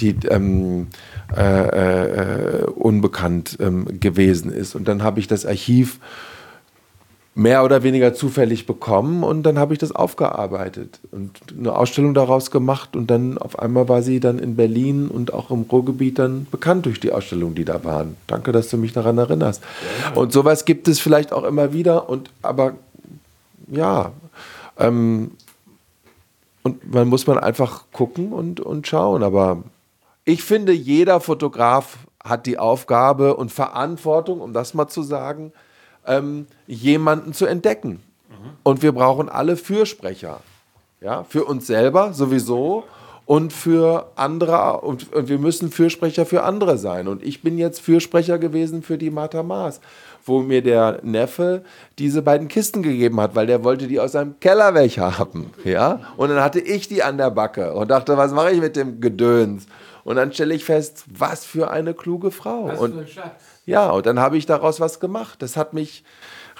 [0.00, 0.88] die ähm,
[1.36, 4.74] äh, äh, unbekannt ähm, gewesen ist.
[4.74, 5.98] Und dann habe ich das Archiv
[7.36, 12.52] mehr oder weniger zufällig bekommen und dann habe ich das aufgearbeitet und eine Ausstellung daraus
[12.52, 16.46] gemacht und dann auf einmal war sie dann in Berlin und auch im Ruhrgebiet dann
[16.48, 18.16] bekannt durch die Ausstellungen, die da waren.
[18.28, 19.64] Danke, dass du mich daran erinnerst.
[20.14, 22.74] Und sowas gibt es vielleicht auch immer wieder und aber
[23.68, 24.12] ja,
[24.78, 25.32] ähm,
[26.62, 29.22] und man muss man einfach gucken und, und schauen.
[29.22, 29.62] Aber
[30.24, 35.52] ich finde, jeder Fotograf hat die Aufgabe und Verantwortung, um das mal zu sagen,
[36.06, 38.02] ähm, jemanden zu entdecken.
[38.62, 40.40] Und wir brauchen alle Fürsprecher.
[41.00, 42.84] Ja, für uns selber sowieso
[43.26, 44.80] und für andere.
[44.80, 47.08] Und, und wir müssen Fürsprecher für andere sein.
[47.08, 49.80] Und ich bin jetzt Fürsprecher gewesen für die Martha Maas,
[50.24, 51.62] wo mir der Neffe
[51.98, 55.52] diese beiden Kisten gegeben hat, weil der wollte die aus seinem Keller weg haben.
[55.64, 56.00] Ja?
[56.16, 59.00] Und dann hatte ich die an der Backe und dachte, was mache ich mit dem
[59.00, 59.66] Gedöns?
[60.04, 62.68] Und dann stelle ich fest, was für eine kluge Frau.
[62.68, 63.42] Was und, für ein Schatz.
[63.66, 65.40] ja, und dann habe ich daraus was gemacht.
[65.42, 66.04] Das hat mich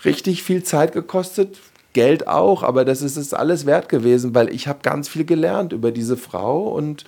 [0.05, 1.59] richtig viel Zeit gekostet,
[1.93, 5.73] Geld auch, aber das ist es alles wert gewesen, weil ich habe ganz viel gelernt
[5.73, 7.05] über diese Frau und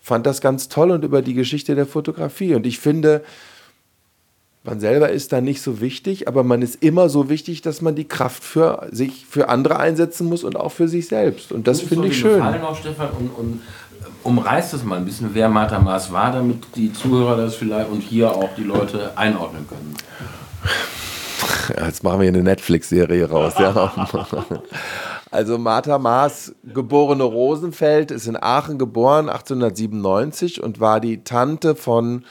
[0.00, 2.54] fand das ganz toll und über die Geschichte der Fotografie.
[2.54, 3.22] Und ich finde,
[4.64, 7.94] man selber ist da nicht so wichtig, aber man ist immer so wichtig, dass man
[7.94, 11.52] die Kraft für sich, für andere einsetzen muss und auch für sich selbst.
[11.52, 12.36] Und das finde du ich schön.
[12.36, 13.60] Gefallen auch, Stefan, und, und
[14.22, 18.00] umreißt es mal ein bisschen, wer Martha Maas war, damit die Zuhörer das vielleicht und
[18.00, 19.94] hier auch die Leute einordnen können.
[21.84, 23.54] Jetzt machen wir hier eine Netflix-Serie raus.
[23.58, 24.08] Ja.
[25.32, 32.24] Also Martha Maas, geborene Rosenfeld, ist in Aachen geboren, 1897 und war die Tante von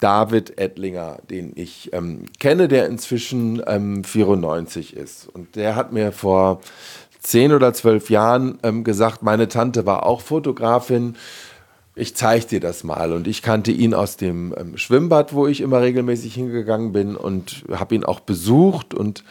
[0.00, 5.28] David Ettlinger, den ich ähm, kenne, der inzwischen ähm, 94 ist.
[5.28, 6.60] Und der hat mir vor
[7.26, 11.16] zehn oder zwölf Jahren ähm, gesagt, meine Tante war auch Fotografin.
[11.96, 13.12] Ich zeige dir das mal.
[13.12, 17.64] Und ich kannte ihn aus dem ähm, Schwimmbad, wo ich immer regelmäßig hingegangen bin und
[17.72, 18.94] habe ihn auch besucht.
[18.94, 19.24] Und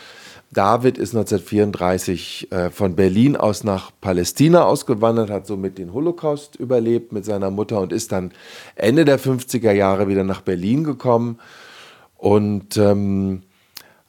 [0.52, 7.14] David ist 1934 äh, von Berlin aus nach Palästina ausgewandert, hat somit den Holocaust überlebt
[7.14, 8.34] mit seiner Mutter und ist dann
[8.76, 11.40] Ende der 50er Jahre wieder nach Berlin gekommen.
[12.18, 13.44] Und, ähm,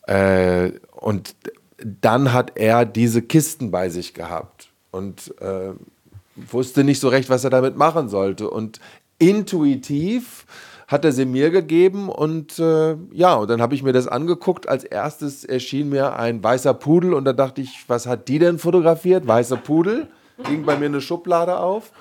[0.08, 1.36] äh, und
[1.78, 5.72] dann hat er diese Kisten bei sich gehabt und äh,
[6.36, 8.50] wusste nicht so recht, was er damit machen sollte.
[8.50, 8.80] Und
[9.18, 10.46] intuitiv
[10.88, 14.68] hat er sie mir gegeben und äh, ja, und dann habe ich mir das angeguckt.
[14.68, 18.58] Als erstes erschien mir ein weißer Pudel und da dachte ich, was hat die denn
[18.58, 19.26] fotografiert?
[19.26, 20.08] Weißer Pudel?
[20.44, 21.92] Ging bei mir eine Schublade auf.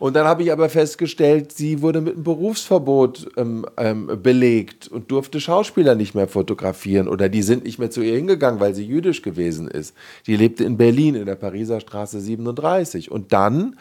[0.00, 5.10] Und dann habe ich aber festgestellt, sie wurde mit einem Berufsverbot ähm, ähm, belegt und
[5.10, 8.86] durfte Schauspieler nicht mehr fotografieren oder die sind nicht mehr zu ihr hingegangen, weil sie
[8.86, 9.94] jüdisch gewesen ist.
[10.26, 13.10] Die lebte in Berlin in der Pariser Straße 37.
[13.10, 13.76] Und dann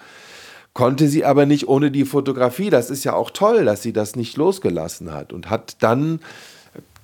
[0.74, 2.70] konnte sie aber nicht ohne die Fotografie.
[2.70, 6.20] Das ist ja auch toll, dass sie das nicht losgelassen hat und hat dann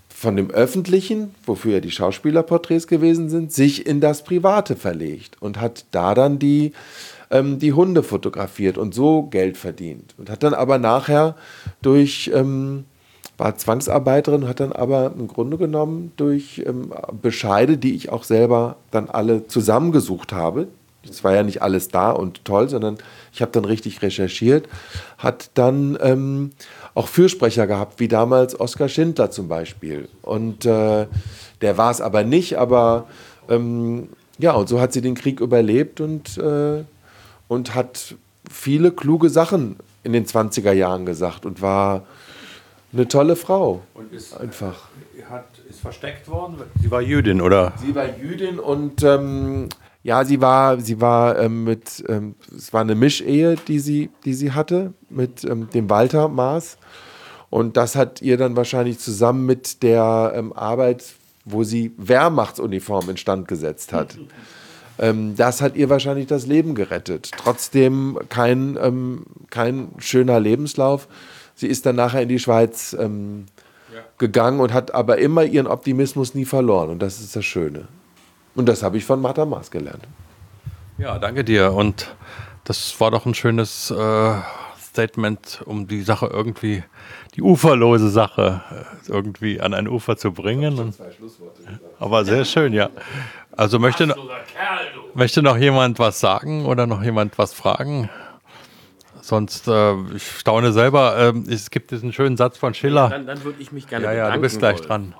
[0.09, 5.61] von dem Öffentlichen, wofür ja die Schauspielerporträts gewesen sind, sich in das Private verlegt und
[5.61, 6.73] hat da dann die,
[7.31, 10.15] ähm, die Hunde fotografiert und so Geld verdient.
[10.17, 11.35] Und hat dann aber nachher
[11.81, 12.85] durch, ähm,
[13.37, 18.77] war Zwangsarbeiterin, hat dann aber im Grunde genommen durch ähm, Bescheide, die ich auch selber
[18.91, 20.67] dann alle zusammengesucht habe,
[21.09, 22.97] es war ja nicht alles da und toll, sondern
[23.33, 24.67] ich habe dann richtig recherchiert,
[25.17, 26.51] hat dann ähm,
[26.93, 30.07] auch Fürsprecher gehabt, wie damals Oskar Schindler zum Beispiel.
[30.21, 31.07] Und äh,
[31.61, 33.07] der war es aber nicht, aber
[33.49, 36.83] ähm, ja, und so hat sie den Krieg überlebt und, äh,
[37.47, 38.15] und hat
[38.49, 42.05] viele kluge Sachen in den 20er Jahren gesagt und war
[42.93, 43.81] eine tolle Frau.
[43.93, 44.89] Und ist, Einfach.
[45.29, 46.57] hat, ist versteckt worden?
[46.81, 47.73] Sie war Jüdin, oder?
[47.77, 49.69] Sie war Jüdin und ähm,
[50.03, 54.33] ja, sie war, sie war ähm, mit, ähm, es war eine Mischehe, die sie, die
[54.33, 56.77] sie hatte mit ähm, dem Walter Maas.
[57.49, 61.05] Und das hat ihr dann wahrscheinlich zusammen mit der ähm, Arbeit,
[61.43, 64.17] wo sie Wehrmachtsuniform instand gesetzt hat.
[64.99, 67.31] Ähm, das hat ihr wahrscheinlich das Leben gerettet.
[67.37, 71.07] Trotzdem kein, ähm, kein schöner Lebenslauf.
[71.55, 73.45] Sie ist dann nachher in die Schweiz ähm,
[74.17, 76.89] gegangen und hat aber immer ihren Optimismus nie verloren.
[76.89, 77.87] Und das ist das Schöne.
[78.55, 80.07] Und das habe ich von Martha Maas gelernt.
[80.97, 81.73] Ja, danke dir.
[81.73, 82.15] Und
[82.63, 84.33] das war doch ein schönes äh,
[84.81, 86.83] Statement, um die Sache irgendwie,
[87.35, 90.93] die uferlose Sache äh, irgendwie an ein Ufer zu bringen.
[91.99, 92.89] Aber sehr schön, ja.
[93.57, 94.17] Also möchte, noch-
[95.13, 98.09] möchte noch jemand was sagen oder noch jemand was fragen?
[99.21, 103.09] Sonst, äh, ich staune selber, ähm, es gibt diesen schönen Satz von Schiller.
[103.09, 105.13] Dann, dann würde ich mich gerne Ja, ja, du bist gleich wollen.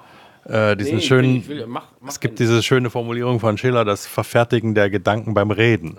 [0.45, 0.71] dran.
[0.71, 4.05] Äh, diesen Nee, schönen, will- mach- mach es gibt diese schöne Formulierung von Schiller, das
[4.05, 5.97] Verfertigen der Gedanken beim Reden.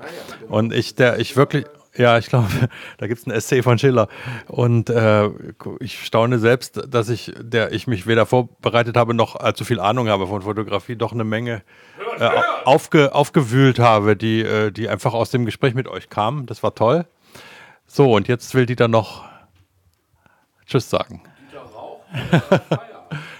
[0.49, 1.65] Und ich, der, ich wirklich,
[1.97, 2.49] ja, ich glaube,
[2.99, 4.09] da gibt es ein Essay von Schiller.
[4.49, 5.29] Und äh,
[5.81, 10.09] ich staune selbst, dass ich, der ich mich weder vorbereitet habe, noch allzu viel Ahnung
[10.09, 11.63] habe von Fotografie, doch eine Menge
[12.19, 12.29] äh,
[12.65, 16.47] aufge, aufgewühlt habe, die, äh, die einfach aus dem Gespräch mit euch kamen.
[16.47, 17.07] Das war toll.
[17.87, 19.25] So, und jetzt will Dieter noch
[20.67, 21.23] Tschüss sagen.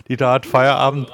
[0.09, 1.11] Dieter hat Feierabend.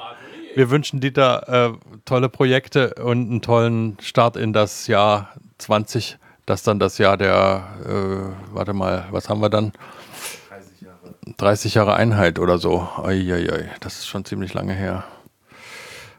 [0.55, 1.73] Wir wünschen Dieter äh,
[2.05, 7.63] tolle Projekte und einen tollen Start in das Jahr 20, das dann das Jahr der,
[7.85, 9.71] äh, warte mal, was haben wir dann?
[11.37, 12.87] 30 Jahre Einheit oder so.
[13.01, 15.05] Eieiei, das ist schon ziemlich lange her.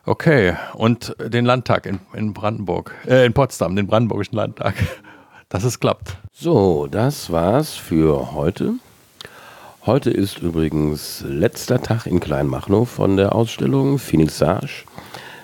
[0.06, 4.74] Okay, und den Landtag in, in Brandenburg, äh, in Potsdam, den Brandenburgischen Landtag,
[5.48, 6.16] dass es klappt.
[6.32, 8.74] So, das war's für heute.
[9.86, 14.84] Heute ist übrigens letzter Tag in Kleinmachnow von der Ausstellung Finissage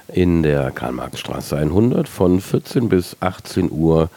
[0.08, 2.08] in der Karl-Marx-Straße 100.
[2.08, 4.10] Von 14 bis 18 Uhr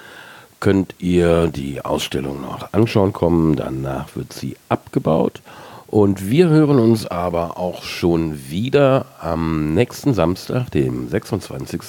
[0.63, 3.57] könnt ihr die Ausstellung noch anschauen kommen.
[3.57, 5.41] Danach wird sie abgebaut.
[5.87, 11.81] Und wir hören uns aber auch schon wieder am nächsten Samstag, dem 26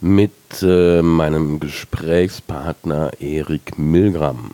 [0.00, 0.32] mit
[0.62, 4.52] äh, meinem Gesprächspartner Erik Milgram,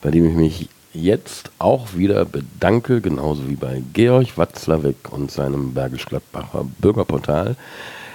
[0.00, 5.74] bei dem ich mich jetzt auch wieder bedanke, genauso wie bei Georg Watzlawick und seinem
[5.74, 7.56] Bergisch Gladbacher Bürgerportal.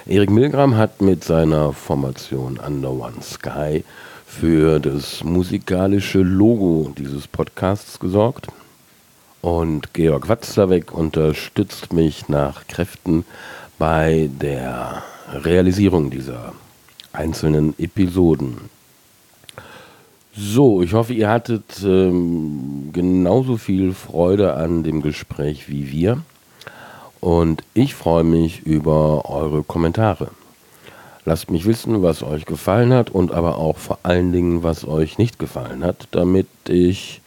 [0.04, 3.84] Erik Milgram hat mit seiner Formation Under One Sky
[4.26, 8.48] für das musikalische Logo dieses Podcasts gesorgt.
[9.42, 13.24] Und Georg Watzlawick unterstützt mich nach Kräften
[13.78, 16.52] bei der Realisierung dieser
[17.12, 18.56] einzelnen Episoden.
[20.34, 26.22] So, ich hoffe, ihr hattet ähm, genauso viel Freude an dem Gespräch wie wir.
[27.22, 30.32] Und ich freue mich über eure Kommentare.
[31.24, 35.18] Lasst mich wissen, was euch gefallen hat und aber auch vor allen Dingen, was euch
[35.18, 37.20] nicht gefallen hat, damit ich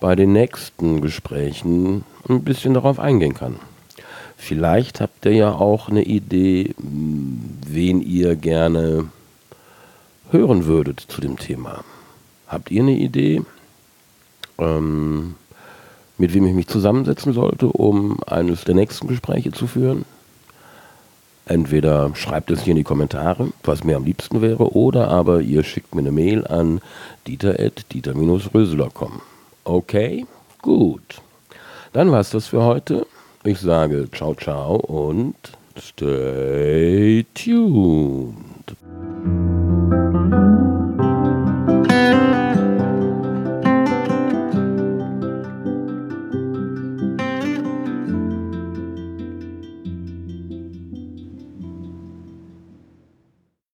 [0.00, 3.56] bei den nächsten Gesprächen ein bisschen darauf eingehen kann.
[4.38, 9.10] Vielleicht habt ihr ja auch eine Idee, wen ihr gerne
[10.30, 11.84] hören würdet zu dem Thema.
[12.48, 13.42] Habt ihr eine Idee,
[14.56, 15.34] ähm,
[16.20, 20.04] mit wem ich mich zusammensetzen sollte, um eines der nächsten Gespräche zu führen?
[21.46, 25.64] Entweder schreibt es hier in die Kommentare, was mir am liebsten wäre, oder aber ihr
[25.64, 26.82] schickt mir eine Mail an
[27.26, 29.22] dieter.dieter-röseler.com.
[29.64, 30.26] Okay,
[30.60, 31.22] gut.
[31.92, 33.06] Dann war's das für heute.
[33.42, 35.34] Ich sage ciao, ciao und
[35.78, 38.76] stay tuned.